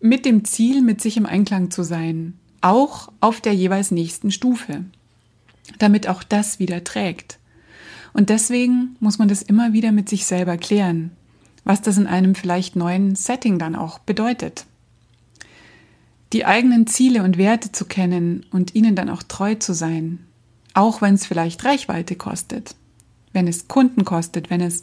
mit 0.00 0.24
dem 0.24 0.44
Ziel, 0.44 0.82
mit 0.82 1.00
sich 1.00 1.16
im 1.16 1.26
Einklang 1.26 1.70
zu 1.70 1.82
sein, 1.82 2.38
auch 2.60 3.12
auf 3.20 3.40
der 3.40 3.54
jeweils 3.54 3.90
nächsten 3.90 4.30
Stufe, 4.30 4.84
damit 5.78 6.08
auch 6.08 6.22
das 6.22 6.58
wieder 6.58 6.84
trägt. 6.84 7.38
Und 8.12 8.30
deswegen 8.30 8.96
muss 9.00 9.18
man 9.18 9.28
das 9.28 9.42
immer 9.42 9.72
wieder 9.72 9.92
mit 9.92 10.08
sich 10.08 10.26
selber 10.26 10.56
klären, 10.56 11.12
was 11.64 11.82
das 11.82 11.96
in 11.98 12.06
einem 12.06 12.34
vielleicht 12.34 12.76
neuen 12.76 13.14
Setting 13.14 13.58
dann 13.58 13.76
auch 13.76 13.98
bedeutet. 14.00 14.66
Die 16.32 16.44
eigenen 16.44 16.86
Ziele 16.86 17.22
und 17.22 17.38
Werte 17.38 17.72
zu 17.72 17.84
kennen 17.84 18.46
und 18.50 18.74
ihnen 18.74 18.94
dann 18.94 19.10
auch 19.10 19.22
treu 19.22 19.56
zu 19.56 19.74
sein, 19.74 20.20
auch 20.74 21.02
wenn 21.02 21.14
es 21.14 21.26
vielleicht 21.26 21.64
Reichweite 21.64 22.14
kostet, 22.14 22.76
wenn 23.32 23.48
es 23.48 23.68
Kunden 23.68 24.04
kostet, 24.04 24.50
wenn 24.50 24.60
es 24.60 24.82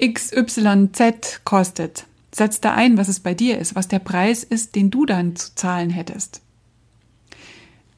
XYZ 0.00 1.40
kostet. 1.44 2.07
Setz 2.30 2.60
da 2.60 2.74
ein, 2.74 2.96
was 2.96 3.08
es 3.08 3.20
bei 3.20 3.34
dir 3.34 3.58
ist, 3.58 3.74
was 3.74 3.88
der 3.88 3.98
Preis 3.98 4.44
ist, 4.44 4.74
den 4.74 4.90
du 4.90 5.06
dann 5.06 5.36
zu 5.36 5.54
zahlen 5.54 5.90
hättest. 5.90 6.42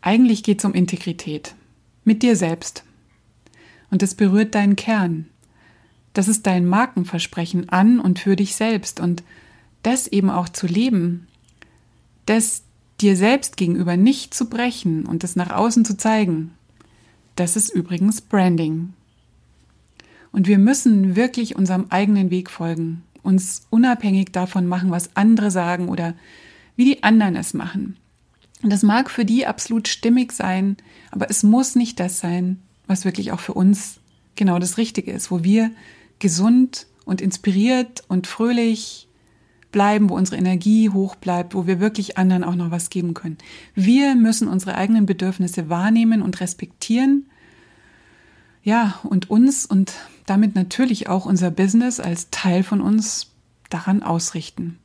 Eigentlich 0.00 0.42
geht 0.42 0.60
es 0.60 0.64
um 0.64 0.74
Integrität. 0.74 1.54
Mit 2.04 2.22
dir 2.22 2.36
selbst. 2.36 2.84
Und 3.90 4.02
es 4.02 4.14
berührt 4.14 4.54
deinen 4.54 4.76
Kern. 4.76 5.26
Das 6.12 6.28
ist 6.28 6.46
dein 6.46 6.66
Markenversprechen 6.66 7.68
an 7.68 8.00
und 8.00 8.18
für 8.18 8.36
dich 8.36 8.56
selbst. 8.56 9.00
Und 9.00 9.22
das 9.82 10.06
eben 10.06 10.30
auch 10.30 10.48
zu 10.48 10.66
leben. 10.66 11.26
Das 12.26 12.62
dir 13.00 13.16
selbst 13.16 13.56
gegenüber 13.56 13.96
nicht 13.96 14.34
zu 14.34 14.48
brechen 14.48 15.06
und 15.06 15.24
es 15.24 15.36
nach 15.36 15.50
außen 15.50 15.84
zu 15.84 15.96
zeigen. 15.96 16.52
Das 17.36 17.56
ist 17.56 17.70
übrigens 17.70 18.20
Branding. 18.20 18.92
Und 20.32 20.46
wir 20.46 20.58
müssen 20.58 21.16
wirklich 21.16 21.56
unserem 21.56 21.86
eigenen 21.90 22.30
Weg 22.30 22.50
folgen, 22.50 23.02
uns 23.22 23.66
unabhängig 23.70 24.32
davon 24.32 24.66
machen, 24.66 24.90
was 24.90 25.16
andere 25.16 25.50
sagen 25.50 25.88
oder 25.88 26.14
wie 26.76 26.84
die 26.84 27.02
anderen 27.02 27.36
es 27.36 27.54
machen. 27.54 27.96
Und 28.62 28.70
das 28.70 28.82
mag 28.82 29.10
für 29.10 29.24
die 29.24 29.46
absolut 29.46 29.88
stimmig 29.88 30.32
sein, 30.32 30.76
aber 31.10 31.30
es 31.30 31.42
muss 31.42 31.76
nicht 31.76 31.98
das 31.98 32.20
sein, 32.20 32.60
was 32.86 33.04
wirklich 33.04 33.32
auch 33.32 33.40
für 33.40 33.54
uns 33.54 34.00
genau 34.34 34.58
das 34.58 34.78
Richtige 34.78 35.12
ist, 35.12 35.30
wo 35.30 35.44
wir 35.44 35.70
gesund 36.18 36.86
und 37.04 37.20
inspiriert 37.20 38.02
und 38.08 38.26
fröhlich 38.26 39.08
bleiben, 39.72 40.10
wo 40.10 40.14
unsere 40.14 40.36
Energie 40.36 40.90
hoch 40.90 41.16
bleibt, 41.16 41.54
wo 41.54 41.66
wir 41.66 41.80
wirklich 41.80 42.18
anderen 42.18 42.44
auch 42.44 42.56
noch 42.56 42.70
was 42.70 42.90
geben 42.90 43.14
können. 43.14 43.38
Wir 43.74 44.14
müssen 44.14 44.48
unsere 44.48 44.74
eigenen 44.74 45.06
Bedürfnisse 45.06 45.68
wahrnehmen 45.68 46.22
und 46.22 46.40
respektieren. 46.40 47.26
Ja, 48.62 48.98
und 49.02 49.30
uns 49.30 49.66
und 49.66 49.92
damit 50.26 50.54
natürlich 50.54 51.08
auch 51.08 51.26
unser 51.26 51.50
Business 51.50 51.98
als 51.98 52.30
Teil 52.30 52.62
von 52.62 52.80
uns 52.80 53.30
daran 53.70 54.02
ausrichten. 54.02 54.78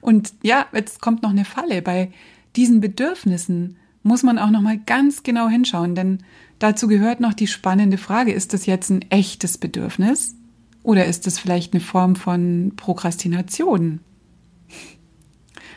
Und 0.00 0.32
ja, 0.42 0.66
jetzt 0.72 1.00
kommt 1.00 1.22
noch 1.22 1.30
eine 1.30 1.44
Falle. 1.44 1.82
Bei 1.82 2.10
diesen 2.56 2.80
Bedürfnissen 2.80 3.76
muss 4.02 4.22
man 4.22 4.38
auch 4.38 4.50
noch 4.50 4.62
mal 4.62 4.78
ganz 4.78 5.22
genau 5.22 5.48
hinschauen, 5.48 5.94
denn 5.94 6.18
dazu 6.58 6.88
gehört 6.88 7.20
noch 7.20 7.34
die 7.34 7.46
spannende 7.46 7.98
Frage, 7.98 8.32
ist 8.32 8.52
das 8.52 8.66
jetzt 8.66 8.90
ein 8.90 9.02
echtes 9.10 9.58
Bedürfnis 9.58 10.34
oder 10.82 11.04
ist 11.04 11.26
das 11.26 11.38
vielleicht 11.38 11.74
eine 11.74 11.80
Form 11.80 12.16
von 12.16 12.72
Prokrastination? 12.76 14.00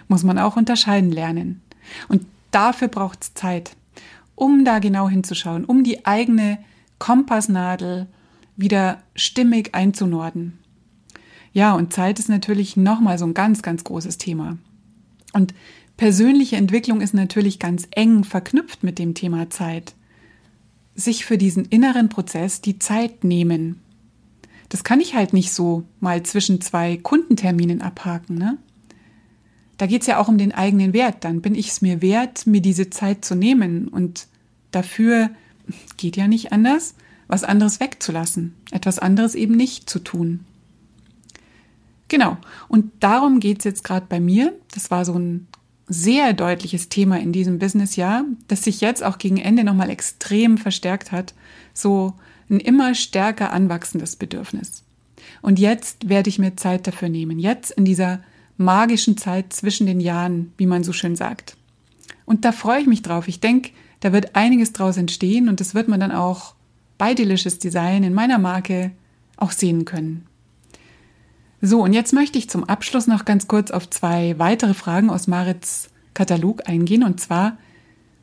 Muss 0.08 0.24
man 0.24 0.40
auch 0.40 0.56
unterscheiden 0.56 1.12
lernen. 1.12 1.62
Und 2.08 2.26
dafür 2.52 2.88
braucht 2.88 3.24
es 3.24 3.34
Zeit, 3.34 3.76
um 4.36 4.66
da 4.66 4.80
genau 4.80 5.10
hinzuschauen, 5.10 5.66
um 5.66 5.84
die 5.84 6.06
eigene 6.06 6.60
Kompassnadel 7.02 8.06
wieder 8.56 9.02
stimmig 9.16 9.74
einzunorden. 9.74 10.60
Ja, 11.52 11.74
und 11.74 11.92
Zeit 11.92 12.20
ist 12.20 12.30
natürlich 12.30 12.78
nochmal 12.78 13.18
so 13.18 13.26
ein 13.26 13.34
ganz, 13.34 13.64
ganz 13.64 13.84
großes 13.84 14.20
Thema. 14.20 14.60
Und 15.34 15.56
persönliche 15.98 16.58
Entwicklung 16.58 17.02
ist 17.02 17.16
natürlich 17.16 17.58
ganz 17.58 17.88
eng 17.90 18.24
verknüpft 18.24 18.84
mit 18.84 19.00
dem 19.00 19.16
Thema 19.16 19.50
Zeit. 19.50 19.96
Sich 20.94 21.26
für 21.26 21.40
diesen 21.40 21.66
inneren 21.66 22.08
Prozess 22.08 22.62
die 22.62 22.78
Zeit 22.78 23.24
nehmen. 23.24 23.82
Das 24.70 24.84
kann 24.84 25.02
ich 25.02 25.16
halt 25.16 25.34
nicht 25.34 25.52
so 25.54 25.86
mal 26.02 26.22
zwischen 26.22 26.62
zwei 26.62 26.98
Kundenterminen 26.98 27.82
abhaken, 27.82 28.38
ne? 28.38 28.60
Da 29.78 29.88
geht 29.88 30.02
es 30.02 30.08
ja 30.08 30.20
auch 30.20 30.28
um 30.28 30.38
den 30.38 30.52
eigenen 30.52 30.94
Wert. 30.94 31.24
Dann 31.24 31.42
bin 31.42 31.56
ich 31.56 31.70
es 31.70 31.82
mir 31.82 32.04
wert, 32.04 32.46
mir 32.46 32.62
diese 32.62 32.92
Zeit 32.92 33.26
zu 33.26 33.34
nehmen. 33.34 33.88
Und 33.88 34.28
dafür 34.70 35.32
geht 35.98 36.18
ja 36.18 36.28
nicht 36.28 36.52
anders, 36.52 36.96
was 37.28 37.44
anderes 37.44 37.80
wegzulassen, 37.80 38.56
etwas 38.72 39.00
anderes 39.00 39.36
eben 39.36 39.56
nicht 39.56 39.90
zu 39.90 40.00
tun. 40.00 40.42
Genau, 42.08 42.38
und 42.68 42.92
darum 43.00 43.40
geht 43.40 43.60
es 43.60 43.64
jetzt 43.64 43.84
gerade 43.86 44.06
bei 44.10 44.20
mir. 44.20 44.54
Das 44.74 44.92
war 44.92 45.06
so 45.06 45.14
ein 45.14 45.48
sehr 45.88 46.34
deutliches 46.34 46.90
Thema 46.90 47.20
in 47.20 47.32
diesem 47.32 47.60
Businessjahr, 47.60 48.26
das 48.48 48.64
sich 48.64 48.82
jetzt 48.82 49.04
auch 49.04 49.18
gegen 49.18 49.38
Ende 49.38 49.64
nochmal 49.64 49.90
extrem 49.90 50.58
verstärkt 50.58 51.12
hat. 51.12 51.34
So 51.74 52.14
ein 52.50 52.60
immer 52.60 52.96
stärker 52.96 53.54
anwachsendes 53.54 54.18
Bedürfnis. 54.18 54.84
Und 55.42 55.60
jetzt 55.60 56.10
werde 56.10 56.30
ich 56.30 56.40
mir 56.40 56.56
Zeit 56.58 56.86
dafür 56.88 57.10
nehmen. 57.10 57.40
Jetzt 57.40 57.72
in 57.72 57.86
dieser 57.86 58.22
magischen 58.58 59.18
Zeit 59.18 59.54
zwischen 59.54 59.88
den 59.88 60.00
Jahren, 60.00 60.54
wie 60.58 60.66
man 60.66 60.84
so 60.84 60.94
schön 60.94 61.16
sagt. 61.16 61.56
Und 62.26 62.46
da 62.46 62.52
freue 62.52 62.82
ich 62.82 62.88
mich 62.88 63.02
drauf. 63.02 63.28
Ich 63.28 63.40
denke, 63.40 63.72
da 64.02 64.12
wird 64.12 64.36
einiges 64.36 64.74
draus 64.74 64.98
entstehen 64.98 65.48
und 65.48 65.60
das 65.60 65.74
wird 65.74 65.88
man 65.88 66.00
dann 66.00 66.12
auch 66.12 66.56
bei 66.98 67.14
Delicious 67.14 67.58
Design 67.60 68.04
in 68.04 68.14
meiner 68.14 68.38
Marke 68.38 68.92
auch 69.38 69.52
sehen 69.52 69.86
können. 69.86 70.28
So, 71.62 71.84
und 71.84 71.94
jetzt 71.94 72.12
möchte 72.12 72.40
ich 72.40 72.50
zum 72.50 72.64
Abschluss 72.64 73.08
noch 73.08 73.24
ganz 73.24 73.48
kurz 73.48 73.72
auf 73.72 73.90
zwei 73.90 74.38
weitere 74.40 74.74
Fragen 74.74 75.10
aus 75.10 75.28
Marits 75.28 75.90
Katalog 76.16 76.68
eingehen. 76.68 77.04
Und 77.04 77.20
zwar, 77.20 77.58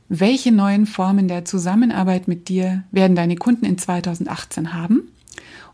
welche 0.08 0.50
neuen 0.50 0.86
Formen 0.86 1.28
der 1.28 1.44
Zusammenarbeit 1.44 2.26
mit 2.26 2.48
dir 2.48 2.84
werden 2.90 3.16
deine 3.16 3.36
Kunden 3.36 3.64
in 3.64 3.78
2018 3.78 4.74
haben? 4.74 5.12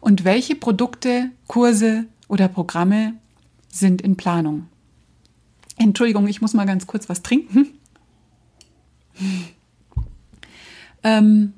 Und 0.01 0.25
welche 0.25 0.55
Produkte, 0.55 1.31
Kurse 1.47 2.05
oder 2.29 2.49
Programme 2.49 3.15
sind 3.69 4.03
in 4.03 4.17
Planung? 4.17 4.67
Entschuldigung, 5.77 6.29
ich 6.29 6.43
muss 6.43 6.53
mal 6.53 6.67
ganz 6.67 6.87
kurz 6.87 7.09
was 7.09 7.23
trinken. 7.23 7.69
Ähm, 11.05 11.53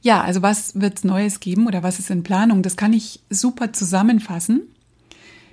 ja, 0.00 0.22
also 0.22 0.42
was 0.42 0.80
wird 0.80 0.98
es 0.98 1.04
Neues 1.04 1.40
geben 1.40 1.66
oder 1.66 1.82
was 1.82 1.98
ist 1.98 2.10
in 2.10 2.22
Planung? 2.22 2.62
Das 2.62 2.76
kann 2.76 2.92
ich 2.92 3.20
super 3.30 3.72
zusammenfassen. 3.72 4.62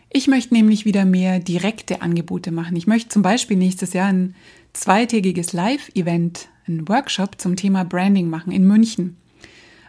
Ich 0.09 0.27
möchte 0.27 0.53
nämlich 0.53 0.85
wieder 0.85 1.03
mehr 1.03 1.39
direkte 1.39 2.01
Angebote 2.01 2.51
machen. 2.51 2.77
Ich 2.77 2.87
möchte 2.87 3.09
zum 3.09 3.21
Beispiel 3.21 3.57
nächstes 3.57 3.93
Jahr 3.93 4.07
ein 4.07 4.35
zweitägiges 4.71 5.51
Live-Event, 5.51 6.47
ein 6.67 6.87
Workshop 6.87 7.41
zum 7.41 7.55
Thema 7.55 7.83
Branding 7.83 8.29
machen 8.29 8.51
in 8.53 8.65
München, 8.65 9.17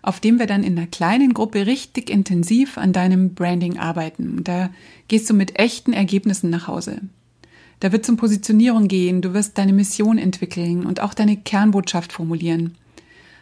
auf 0.03 0.19
dem 0.19 0.39
wir 0.39 0.47
dann 0.47 0.65
in 0.65 0.77
einer 0.77 0.89
kleinen 0.89 1.33
Gruppe 1.35 1.67
richtig 1.67 2.11
intensiv 2.11 2.79
an 2.79 2.93
deinem 2.93 3.35
Branding 3.35 3.79
arbeiten. 3.79 4.43
Da 4.43 4.71
gehst 5.09 5.29
du 5.31 5.35
mit 5.35 5.59
echten 5.59 5.93
Ergebnissen 5.93 6.51
nach 6.51 6.67
Hause. 6.67 7.03
Da 7.81 7.93
wird 7.93 8.05
es 8.05 8.09
um 8.09 8.17
Positionierung 8.17 8.89
gehen, 8.89 9.21
du 9.21 9.35
wirst 9.35 9.59
deine 9.59 9.75
Mission 9.75 10.19
entwickeln 10.19 10.87
und 10.87 11.01
auch 11.01 11.15
deine 11.15 11.37
Kernbotschaft 11.37 12.13
formulieren. 12.13 12.75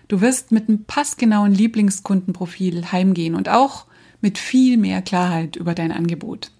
Du 0.08 0.20
wirst 0.20 0.52
mit 0.52 0.68
einem 0.68 0.84
passgenauen 0.84 1.54
Lieblingskundenprofil 1.54 2.92
heimgehen 2.92 3.34
und 3.34 3.48
auch 3.48 3.86
mit 4.20 4.38
viel 4.38 4.76
mehr 4.76 5.02
Klarheit 5.02 5.56
über 5.56 5.74
dein 5.74 5.92
Angebot. 5.92 6.50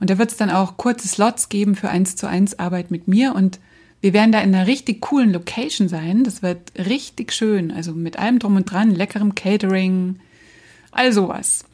Und 0.00 0.10
da 0.10 0.18
wird 0.18 0.30
es 0.30 0.36
dann 0.36 0.50
auch 0.50 0.76
kurze 0.76 1.08
Slots 1.08 1.48
geben 1.48 1.76
für 1.76 1.90
eins 1.90 2.16
zu 2.16 2.26
eins 2.26 2.58
Arbeit 2.58 2.90
mit 2.90 3.06
mir 3.06 3.34
und 3.34 3.60
wir 4.00 4.14
werden 4.14 4.32
da 4.32 4.40
in 4.40 4.54
einer 4.54 4.66
richtig 4.66 5.02
coolen 5.02 5.30
Location 5.30 5.88
sein. 5.88 6.24
Das 6.24 6.42
wird 6.42 6.72
richtig 6.78 7.32
schön, 7.32 7.70
also 7.70 7.92
mit 7.92 8.18
allem 8.18 8.38
drum 8.38 8.56
und 8.56 8.70
dran, 8.70 8.94
leckerem 8.94 9.34
Catering, 9.34 10.18
all 10.90 11.12
sowas. 11.12 11.66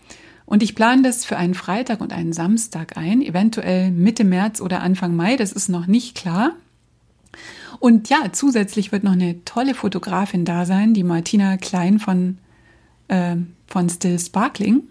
Und 0.44 0.62
ich 0.62 0.74
plane 0.74 1.02
das 1.02 1.24
für 1.24 1.36
einen 1.36 1.54
Freitag 1.54 2.00
und 2.00 2.12
einen 2.12 2.32
Samstag 2.32 2.96
ein, 2.96 3.22
eventuell 3.22 3.90
Mitte 3.90 4.24
März 4.24 4.60
oder 4.60 4.80
Anfang 4.80 5.14
Mai, 5.14 5.36
das 5.36 5.52
ist 5.52 5.68
noch 5.68 5.86
nicht 5.86 6.16
klar. 6.16 6.52
Und 7.78 8.08
ja, 8.08 8.32
zusätzlich 8.32 8.92
wird 8.92 9.04
noch 9.04 9.12
eine 9.12 9.44
tolle 9.44 9.74
Fotografin 9.74 10.44
da 10.44 10.64
sein, 10.64 10.94
die 10.94 11.02
Martina 11.02 11.56
Klein 11.56 11.98
von, 11.98 12.38
äh, 13.08 13.36
von 13.66 13.88
Still 13.88 14.18
Sparkling. 14.18 14.82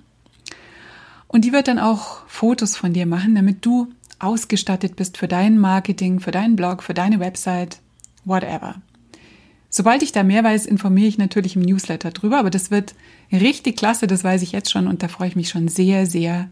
Und 1.27 1.45
die 1.45 1.51
wird 1.51 1.67
dann 1.67 1.79
auch 1.79 2.27
Fotos 2.27 2.77
von 2.77 2.93
dir 2.93 3.05
machen, 3.05 3.35
damit 3.35 3.65
du 3.65 3.87
ausgestattet 4.19 4.95
bist 4.95 5.17
für 5.17 5.27
dein 5.27 5.57
Marketing, 5.57 6.19
für 6.19 6.31
deinen 6.31 6.55
Blog, 6.55 6.83
für 6.83 6.93
deine 6.93 7.19
Website, 7.19 7.79
whatever. 8.23 8.75
Sobald 9.69 10.03
ich 10.03 10.13
da 10.13 10.23
mehr 10.23 10.43
weiß, 10.43 10.65
informiere 10.65 11.07
ich 11.07 11.17
natürlich 11.17 11.57
im 11.57 11.61
Newsletter 11.61 12.11
drüber, 12.11 12.39
aber 12.39 12.49
das 12.49 12.71
wird 12.71 12.95
richtig 13.29 13.75
klasse, 13.75 14.07
das 14.07 14.23
weiß 14.23 14.41
ich 14.41 14.53
jetzt 14.53 14.71
schon 14.71 14.87
und 14.87 15.03
da 15.03 15.09
freue 15.09 15.27
ich 15.27 15.35
mich 15.35 15.49
schon 15.49 15.67
sehr, 15.67 16.05
sehr, 16.05 16.49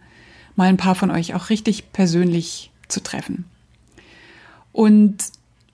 mal 0.58 0.68
ein 0.68 0.78
paar 0.78 0.96
von 0.96 1.10
euch 1.10 1.34
auch 1.34 1.50
richtig 1.50 1.94
persönlich 1.94 2.72
zu 2.90 3.02
treffen. 3.02 3.46
Und 4.74 5.24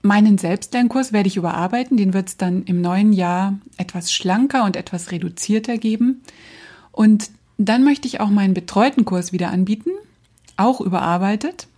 meinen 0.02 0.38
Selbstlernkurs 0.38 1.12
werde 1.12 1.28
ich 1.28 1.36
überarbeiten, 1.36 1.96
den 1.96 2.14
wird 2.14 2.28
es 2.28 2.36
dann 2.36 2.64
im 2.64 2.80
neuen 2.80 3.12
Jahr 3.12 3.58
etwas 3.76 4.12
schlanker 4.12 4.64
und 4.64 4.76
etwas 4.76 5.10
reduzierter 5.10 5.78
geben. 5.78 6.22
Und 6.92 7.30
dann 7.58 7.84
möchte 7.84 8.08
ich 8.08 8.20
auch 8.20 8.30
meinen 8.30 8.54
betreuten 8.54 9.04
Kurs 9.04 9.32
wieder 9.32 9.50
anbieten, 9.50 9.90
auch 10.56 10.80
überarbeitet 10.80 11.68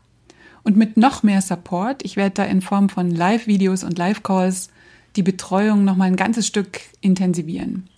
und 0.62 0.76
mit 0.76 0.96
noch 0.96 1.22
mehr 1.22 1.42
Support. 1.42 2.04
Ich 2.04 2.16
werde 2.16 2.34
da 2.34 2.44
in 2.44 2.60
Form 2.62 2.88
von 2.88 3.10
Live-Videos 3.10 3.82
und 3.84 3.98
Live-Calls 3.98 4.70
die 5.16 5.22
Betreuung 5.22 5.84
noch 5.84 5.96
mal 5.96 6.04
ein 6.04 6.16
ganzes 6.16 6.46
Stück 6.46 6.80
intensivieren. 7.00 7.88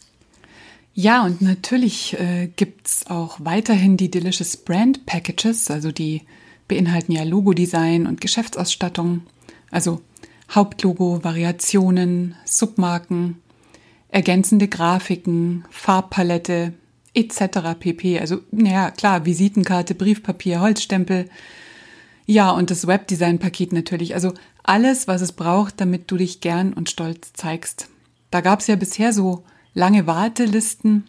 Ja, 0.95 1.25
und 1.25 1.43
natürlich 1.43 2.19
äh, 2.19 2.49
gibt's 2.55 3.07
auch 3.09 3.39
weiterhin 3.41 3.97
die 3.97 4.11
Delicious 4.11 4.57
Brand 4.57 5.07
Packages, 5.07 5.71
also 5.71 5.91
die 5.91 6.23
beinhalten 6.69 7.13
ja 7.13 7.25
Logodesign 7.25 8.07
und 8.07 8.21
Geschäftsausstattung, 8.21 9.23
also 9.71 10.01
Hauptlogo, 10.51 11.23
Variationen, 11.23 12.35
Submarken, 12.45 13.41
ergänzende 14.09 14.69
Grafiken, 14.69 15.65
Farbpalette 15.71 16.75
etc. 17.15 17.75
pp. 17.79 18.21
Also, 18.21 18.41
naja, 18.51 18.91
klar, 18.91 19.25
Visitenkarte, 19.25 19.95
Briefpapier, 19.95 20.61
Holzstempel. 20.61 21.29
Ja, 22.27 22.51
und 22.51 22.71
das 22.71 22.87
Webdesign-Paket 22.87 23.73
natürlich. 23.73 24.15
Also 24.15 24.33
alles, 24.63 25.09
was 25.09 25.21
es 25.21 25.33
braucht, 25.33 25.81
damit 25.81 26.11
du 26.11 26.17
dich 26.17 26.41
gern 26.41 26.73
und 26.73 26.89
stolz 26.91 27.33
zeigst. 27.35 27.89
Da 28.31 28.41
gab 28.41 28.61
es 28.61 28.67
ja 28.67 28.77
bisher 28.77 29.13
so 29.13 29.45
lange 29.75 30.07
Wartelisten. 30.07 31.05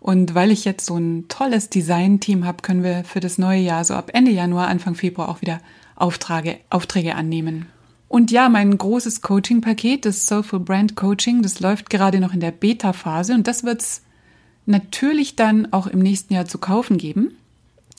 Und 0.00 0.34
weil 0.34 0.50
ich 0.50 0.64
jetzt 0.64 0.86
so 0.86 0.96
ein 0.96 1.28
tolles 1.28 1.68
Design-Team 1.68 2.44
habe, 2.46 2.62
können 2.62 2.82
wir 2.82 3.04
für 3.04 3.20
das 3.20 3.38
neue 3.38 3.60
Jahr, 3.60 3.84
so 3.84 3.94
ab 3.94 4.10
Ende 4.14 4.30
Januar, 4.30 4.68
Anfang 4.68 4.94
Februar 4.94 5.28
auch 5.28 5.42
wieder 5.42 5.60
Aufträge, 5.94 6.58
Aufträge 6.70 7.14
annehmen. 7.14 7.66
Und 8.10 8.32
ja, 8.32 8.48
mein 8.48 8.76
großes 8.76 9.22
Coaching-Paket, 9.22 10.04
das 10.04 10.26
Soulful 10.26 10.58
Brand 10.58 10.96
Coaching, 10.96 11.42
das 11.42 11.60
läuft 11.60 11.90
gerade 11.90 12.18
noch 12.18 12.34
in 12.34 12.40
der 12.40 12.50
Beta-Phase 12.50 13.32
und 13.34 13.46
das 13.46 13.62
wird 13.62 13.82
es 13.82 14.02
natürlich 14.66 15.36
dann 15.36 15.72
auch 15.72 15.86
im 15.86 16.00
nächsten 16.00 16.34
Jahr 16.34 16.44
zu 16.44 16.58
kaufen 16.58 16.98
geben. 16.98 17.36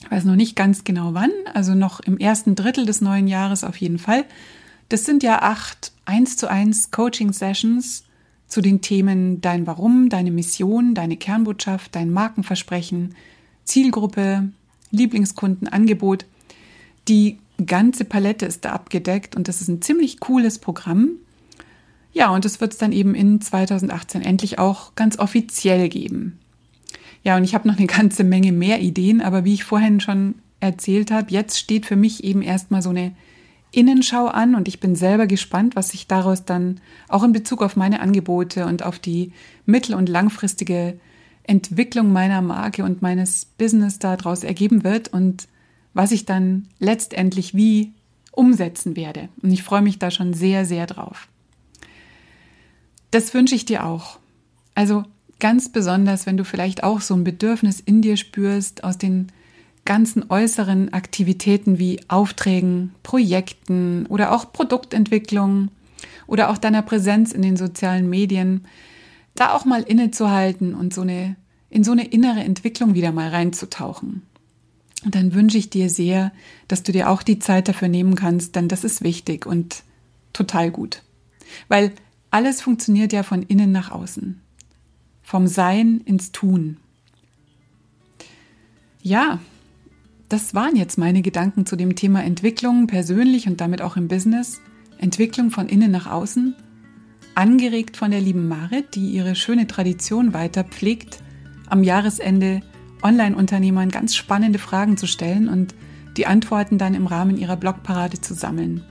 Ich 0.02 0.10
weiß 0.10 0.24
noch 0.24 0.36
nicht 0.36 0.54
ganz 0.54 0.84
genau 0.84 1.14
wann, 1.14 1.30
also 1.54 1.74
noch 1.74 2.00
im 2.00 2.18
ersten 2.18 2.54
Drittel 2.56 2.84
des 2.84 3.00
neuen 3.00 3.26
Jahres 3.26 3.64
auf 3.64 3.78
jeden 3.78 3.98
Fall. 3.98 4.26
Das 4.90 5.06
sind 5.06 5.22
ja 5.22 5.40
acht 5.40 5.92
1 6.04 6.36
zu 6.36 6.46
1 6.50 6.90
Coaching-Sessions 6.90 8.04
zu 8.48 8.60
den 8.60 8.82
Themen 8.82 9.40
dein 9.40 9.66
Warum, 9.66 10.10
deine 10.10 10.30
Mission, 10.30 10.94
deine 10.94 11.16
Kernbotschaft, 11.16 11.94
dein 11.94 12.10
Markenversprechen, 12.10 13.14
Zielgruppe, 13.64 14.50
Lieblingskunden, 14.90 15.68
Angebot. 15.68 16.26
Die 17.08 17.38
ganze 17.64 18.04
Palette 18.04 18.46
ist 18.46 18.64
da 18.64 18.72
abgedeckt 18.72 19.36
und 19.36 19.48
das 19.48 19.60
ist 19.60 19.68
ein 19.68 19.82
ziemlich 19.82 20.20
cooles 20.20 20.58
Programm. 20.58 21.10
Ja, 22.12 22.30
und 22.30 22.44
das 22.44 22.60
wird 22.60 22.72
es 22.72 22.78
dann 22.78 22.92
eben 22.92 23.14
in 23.14 23.40
2018 23.40 24.22
endlich 24.22 24.58
auch 24.58 24.94
ganz 24.94 25.18
offiziell 25.18 25.88
geben. 25.88 26.38
Ja, 27.24 27.36
und 27.36 27.44
ich 27.44 27.54
habe 27.54 27.68
noch 27.68 27.78
eine 27.78 27.86
ganze 27.86 28.24
Menge 28.24 28.52
mehr 28.52 28.80
Ideen, 28.80 29.20
aber 29.20 29.44
wie 29.44 29.54
ich 29.54 29.64
vorhin 29.64 30.00
schon 30.00 30.34
erzählt 30.60 31.10
habe, 31.10 31.30
jetzt 31.30 31.58
steht 31.58 31.86
für 31.86 31.96
mich 31.96 32.24
eben 32.24 32.42
erstmal 32.42 32.82
so 32.82 32.90
eine 32.90 33.12
Innenschau 33.70 34.26
an 34.26 34.54
und 34.54 34.68
ich 34.68 34.80
bin 34.80 34.94
selber 34.94 35.26
gespannt, 35.26 35.76
was 35.76 35.90
sich 35.90 36.06
daraus 36.06 36.44
dann 36.44 36.80
auch 37.08 37.24
in 37.24 37.32
Bezug 37.32 37.62
auf 37.62 37.74
meine 37.74 38.00
Angebote 38.00 38.66
und 38.66 38.82
auf 38.82 38.98
die 38.98 39.32
mittel- 39.64 39.94
und 39.94 40.08
langfristige 40.08 40.98
Entwicklung 41.44 42.12
meiner 42.12 42.42
Marke 42.42 42.84
und 42.84 43.02
meines 43.02 43.46
Business 43.46 43.98
daraus 43.98 44.44
ergeben 44.44 44.84
wird 44.84 45.08
und 45.08 45.48
was 45.94 46.12
ich 46.12 46.24
dann 46.24 46.68
letztendlich 46.78 47.54
wie 47.54 47.92
umsetzen 48.32 48.96
werde. 48.96 49.28
Und 49.42 49.52
ich 49.52 49.62
freue 49.62 49.82
mich 49.82 49.98
da 49.98 50.10
schon 50.10 50.32
sehr, 50.34 50.64
sehr 50.64 50.86
drauf. 50.86 51.28
Das 53.10 53.34
wünsche 53.34 53.54
ich 53.54 53.66
dir 53.66 53.84
auch. 53.84 54.18
Also 54.74 55.04
ganz 55.38 55.70
besonders, 55.70 56.24
wenn 56.24 56.36
du 56.36 56.44
vielleicht 56.44 56.82
auch 56.82 57.00
so 57.00 57.14
ein 57.14 57.24
Bedürfnis 57.24 57.80
in 57.80 58.00
dir 58.00 58.16
spürst, 58.16 58.84
aus 58.84 58.96
den 58.96 59.30
ganzen 59.84 60.30
äußeren 60.30 60.92
Aktivitäten 60.92 61.78
wie 61.78 62.00
Aufträgen, 62.08 62.94
Projekten 63.02 64.06
oder 64.06 64.32
auch 64.32 64.52
Produktentwicklung 64.52 65.68
oder 66.26 66.50
auch 66.50 66.58
deiner 66.58 66.82
Präsenz 66.82 67.32
in 67.32 67.42
den 67.42 67.56
sozialen 67.56 68.08
Medien, 68.08 68.64
da 69.34 69.54
auch 69.54 69.64
mal 69.64 69.82
innezuhalten 69.82 70.74
und 70.74 70.94
so 70.94 71.02
eine, 71.02 71.36
in 71.68 71.84
so 71.84 71.92
eine 71.92 72.06
innere 72.06 72.40
Entwicklung 72.40 72.94
wieder 72.94 73.12
mal 73.12 73.28
reinzutauchen. 73.28 74.22
Dann 75.04 75.34
wünsche 75.34 75.58
ich 75.58 75.70
dir 75.70 75.90
sehr, 75.90 76.32
dass 76.68 76.82
du 76.82 76.92
dir 76.92 77.10
auch 77.10 77.22
die 77.22 77.38
Zeit 77.38 77.68
dafür 77.68 77.88
nehmen 77.88 78.14
kannst, 78.14 78.54
denn 78.54 78.68
das 78.68 78.84
ist 78.84 79.02
wichtig 79.02 79.46
und 79.46 79.82
total 80.32 80.70
gut. 80.70 81.02
Weil 81.68 81.92
alles 82.30 82.62
funktioniert 82.62 83.12
ja 83.12 83.22
von 83.22 83.42
innen 83.42 83.72
nach 83.72 83.90
außen. 83.90 84.40
Vom 85.22 85.46
Sein 85.46 86.00
ins 86.04 86.32
Tun. 86.32 86.76
Ja, 89.02 89.40
das 90.28 90.54
waren 90.54 90.76
jetzt 90.76 90.96
meine 90.96 91.20
Gedanken 91.20 91.66
zu 91.66 91.76
dem 91.76 91.94
Thema 91.96 92.24
Entwicklung 92.24 92.86
persönlich 92.86 93.48
und 93.48 93.60
damit 93.60 93.82
auch 93.82 93.96
im 93.96 94.08
Business. 94.08 94.60
Entwicklung 94.98 95.50
von 95.50 95.68
innen 95.68 95.90
nach 95.90 96.06
außen. 96.06 96.54
Angeregt 97.34 97.96
von 97.96 98.10
der 98.12 98.20
lieben 98.20 98.46
Marit, 98.48 98.94
die 98.94 99.10
ihre 99.10 99.34
schöne 99.34 99.66
Tradition 99.66 100.32
weiter 100.32 100.64
pflegt, 100.64 101.22
am 101.68 101.82
Jahresende 101.82 102.62
Online-Unternehmern 103.02 103.90
ganz 103.90 104.14
spannende 104.14 104.58
Fragen 104.58 104.96
zu 104.96 105.06
stellen 105.06 105.48
und 105.48 105.74
die 106.16 106.26
Antworten 106.26 106.78
dann 106.78 106.94
im 106.94 107.06
Rahmen 107.06 107.38
ihrer 107.38 107.56
Blogparade 107.56 108.20
zu 108.20 108.34
sammeln. 108.34 108.82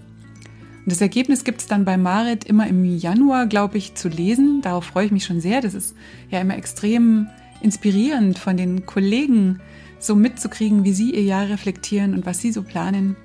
Und 0.83 0.91
das 0.91 1.01
Ergebnis 1.01 1.43
gibt 1.43 1.61
es 1.61 1.67
dann 1.67 1.85
bei 1.85 1.97
Marit 1.97 2.43
immer 2.43 2.67
im 2.67 2.83
Januar, 2.83 3.45
glaube 3.45 3.77
ich, 3.77 3.93
zu 3.93 4.09
lesen. 4.09 4.61
Darauf 4.61 4.85
freue 4.85 5.05
ich 5.05 5.11
mich 5.11 5.25
schon 5.25 5.39
sehr. 5.39 5.61
Das 5.61 5.75
ist 5.75 5.95
ja 6.29 6.41
immer 6.41 6.57
extrem 6.57 7.27
inspirierend 7.61 8.39
von 8.39 8.57
den 8.57 8.87
Kollegen 8.87 9.61
so 9.99 10.15
mitzukriegen, 10.15 10.83
wie 10.83 10.93
Sie 10.93 11.13
Ihr 11.13 11.23
Jahr 11.23 11.49
reflektieren 11.49 12.15
und 12.15 12.25
was 12.25 12.39
Sie 12.39 12.51
so 12.51 12.63
planen. 12.63 13.15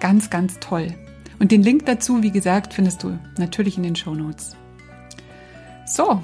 Ganz, 0.00 0.30
ganz 0.30 0.58
toll. 0.58 0.88
Und 1.38 1.52
den 1.52 1.62
Link 1.62 1.86
dazu, 1.86 2.22
wie 2.22 2.32
gesagt, 2.32 2.74
findest 2.74 3.04
du 3.04 3.18
natürlich 3.38 3.76
in 3.76 3.84
den 3.84 3.94
Show 3.94 4.14
Notes. 4.14 4.56
So, 5.86 6.20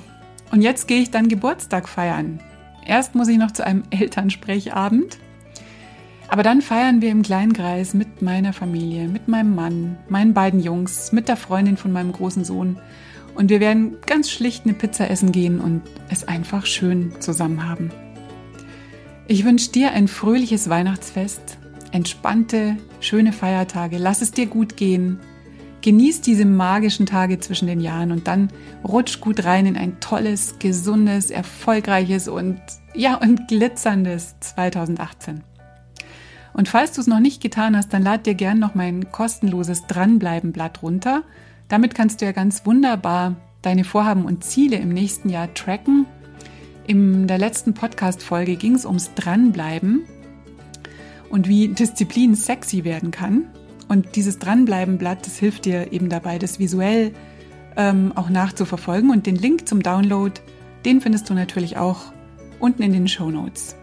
und 0.50 0.62
jetzt 0.62 0.88
gehe 0.88 1.00
ich 1.00 1.10
dann 1.10 1.28
Geburtstag 1.28 1.88
feiern. 1.88 2.40
Erst 2.86 3.14
muss 3.14 3.28
ich 3.28 3.38
noch 3.38 3.50
zu 3.50 3.66
einem 3.66 3.82
Elternsprechabend. 3.90 5.18
Aber 6.28 6.42
dann 6.42 6.60
feiern 6.60 7.00
wir 7.00 7.10
im 7.10 7.22
kleinen 7.22 7.52
Kreis 7.52 7.94
mit 7.94 8.20
meiner 8.22 8.52
Familie, 8.52 9.08
mit 9.08 9.28
meinem 9.28 9.54
Mann, 9.54 9.96
meinen 10.08 10.34
beiden 10.34 10.60
Jungs, 10.60 11.12
mit 11.12 11.28
der 11.28 11.36
Freundin 11.36 11.76
von 11.76 11.92
meinem 11.92 12.12
großen 12.12 12.44
Sohn. 12.44 12.78
Und 13.34 13.50
wir 13.50 13.60
werden 13.60 13.98
ganz 14.06 14.30
schlicht 14.30 14.64
eine 14.64 14.74
Pizza 14.74 15.10
essen 15.10 15.30
gehen 15.30 15.60
und 15.60 15.82
es 16.08 16.26
einfach 16.26 16.66
schön 16.66 17.12
zusammen 17.20 17.68
haben. 17.68 17.90
Ich 19.28 19.44
wünsche 19.44 19.70
dir 19.70 19.92
ein 19.92 20.08
fröhliches 20.08 20.68
Weihnachtsfest, 20.68 21.58
entspannte, 21.92 22.76
schöne 23.00 23.32
Feiertage, 23.32 23.98
lass 23.98 24.22
es 24.22 24.30
dir 24.30 24.46
gut 24.46 24.76
gehen. 24.76 25.20
Genieß 25.86 26.20
diese 26.20 26.44
magischen 26.44 27.06
Tage 27.06 27.38
zwischen 27.38 27.68
den 27.68 27.80
Jahren 27.80 28.10
und 28.10 28.26
dann 28.26 28.48
rutsch 28.82 29.20
gut 29.20 29.44
rein 29.44 29.66
in 29.66 29.76
ein 29.76 30.00
tolles, 30.00 30.58
gesundes, 30.58 31.30
erfolgreiches 31.30 32.26
und 32.26 32.60
ja 32.92 33.14
und 33.14 33.46
glitzerndes 33.46 34.34
2018. 34.40 35.44
Und 36.54 36.68
falls 36.68 36.90
du 36.90 37.00
es 37.00 37.06
noch 37.06 37.20
nicht 37.20 37.40
getan 37.40 37.76
hast, 37.76 37.92
dann 37.92 38.02
lad 38.02 38.26
dir 38.26 38.34
gern 38.34 38.58
noch 38.58 38.74
mein 38.74 39.12
kostenloses 39.12 39.86
Dranbleiben-Blatt 39.86 40.82
runter. 40.82 41.22
Damit 41.68 41.94
kannst 41.94 42.20
du 42.20 42.24
ja 42.24 42.32
ganz 42.32 42.66
wunderbar 42.66 43.36
deine 43.62 43.84
Vorhaben 43.84 44.24
und 44.24 44.42
Ziele 44.42 44.78
im 44.78 44.88
nächsten 44.88 45.28
Jahr 45.28 45.54
tracken 45.54 46.06
in 46.88 47.28
der 47.28 47.38
letzten 47.38 47.74
Podcast-Folge 47.74 48.56
ging 48.56 48.74
es 48.74 48.84
ums 48.84 49.14
Dranbleiben 49.14 50.04
und 51.30 51.46
wie 51.46 51.68
Disziplin 51.68 52.34
sexy 52.34 52.82
werden 52.82 53.12
kann. 53.12 53.46
Und 53.88 54.16
dieses 54.16 54.38
Dranbleiben-Blatt, 54.38 55.26
das 55.26 55.36
hilft 55.36 55.64
dir 55.64 55.92
eben 55.92 56.08
dabei, 56.08 56.38
das 56.38 56.58
visuell 56.58 57.12
ähm, 57.76 58.12
auch 58.14 58.28
nachzuverfolgen. 58.28 59.10
Und 59.10 59.26
den 59.26 59.36
Link 59.36 59.68
zum 59.68 59.82
Download, 59.82 60.32
den 60.84 61.00
findest 61.00 61.30
du 61.30 61.34
natürlich 61.34 61.76
auch 61.76 62.12
unten 62.58 62.82
in 62.82 62.92
den 62.92 63.08
Show 63.08 63.30
Notes. 63.30 63.76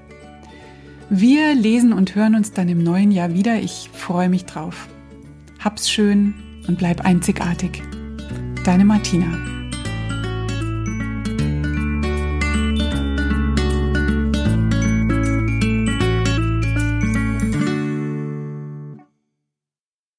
Wir 1.09 1.53
lesen 1.53 1.93
und 1.93 2.15
hören 2.15 2.35
uns 2.35 2.53
dann 2.53 2.69
im 2.69 2.81
neuen 2.81 3.11
Jahr 3.11 3.33
wieder. 3.33 3.59
Ich 3.59 3.89
freue 3.93 4.29
mich 4.29 4.45
drauf. 4.45 4.87
Hab's 5.59 5.89
schön 5.89 6.33
und 6.67 6.77
bleib 6.77 7.05
einzigartig. 7.05 7.81
Deine 8.65 8.85
Martina. 8.85 9.62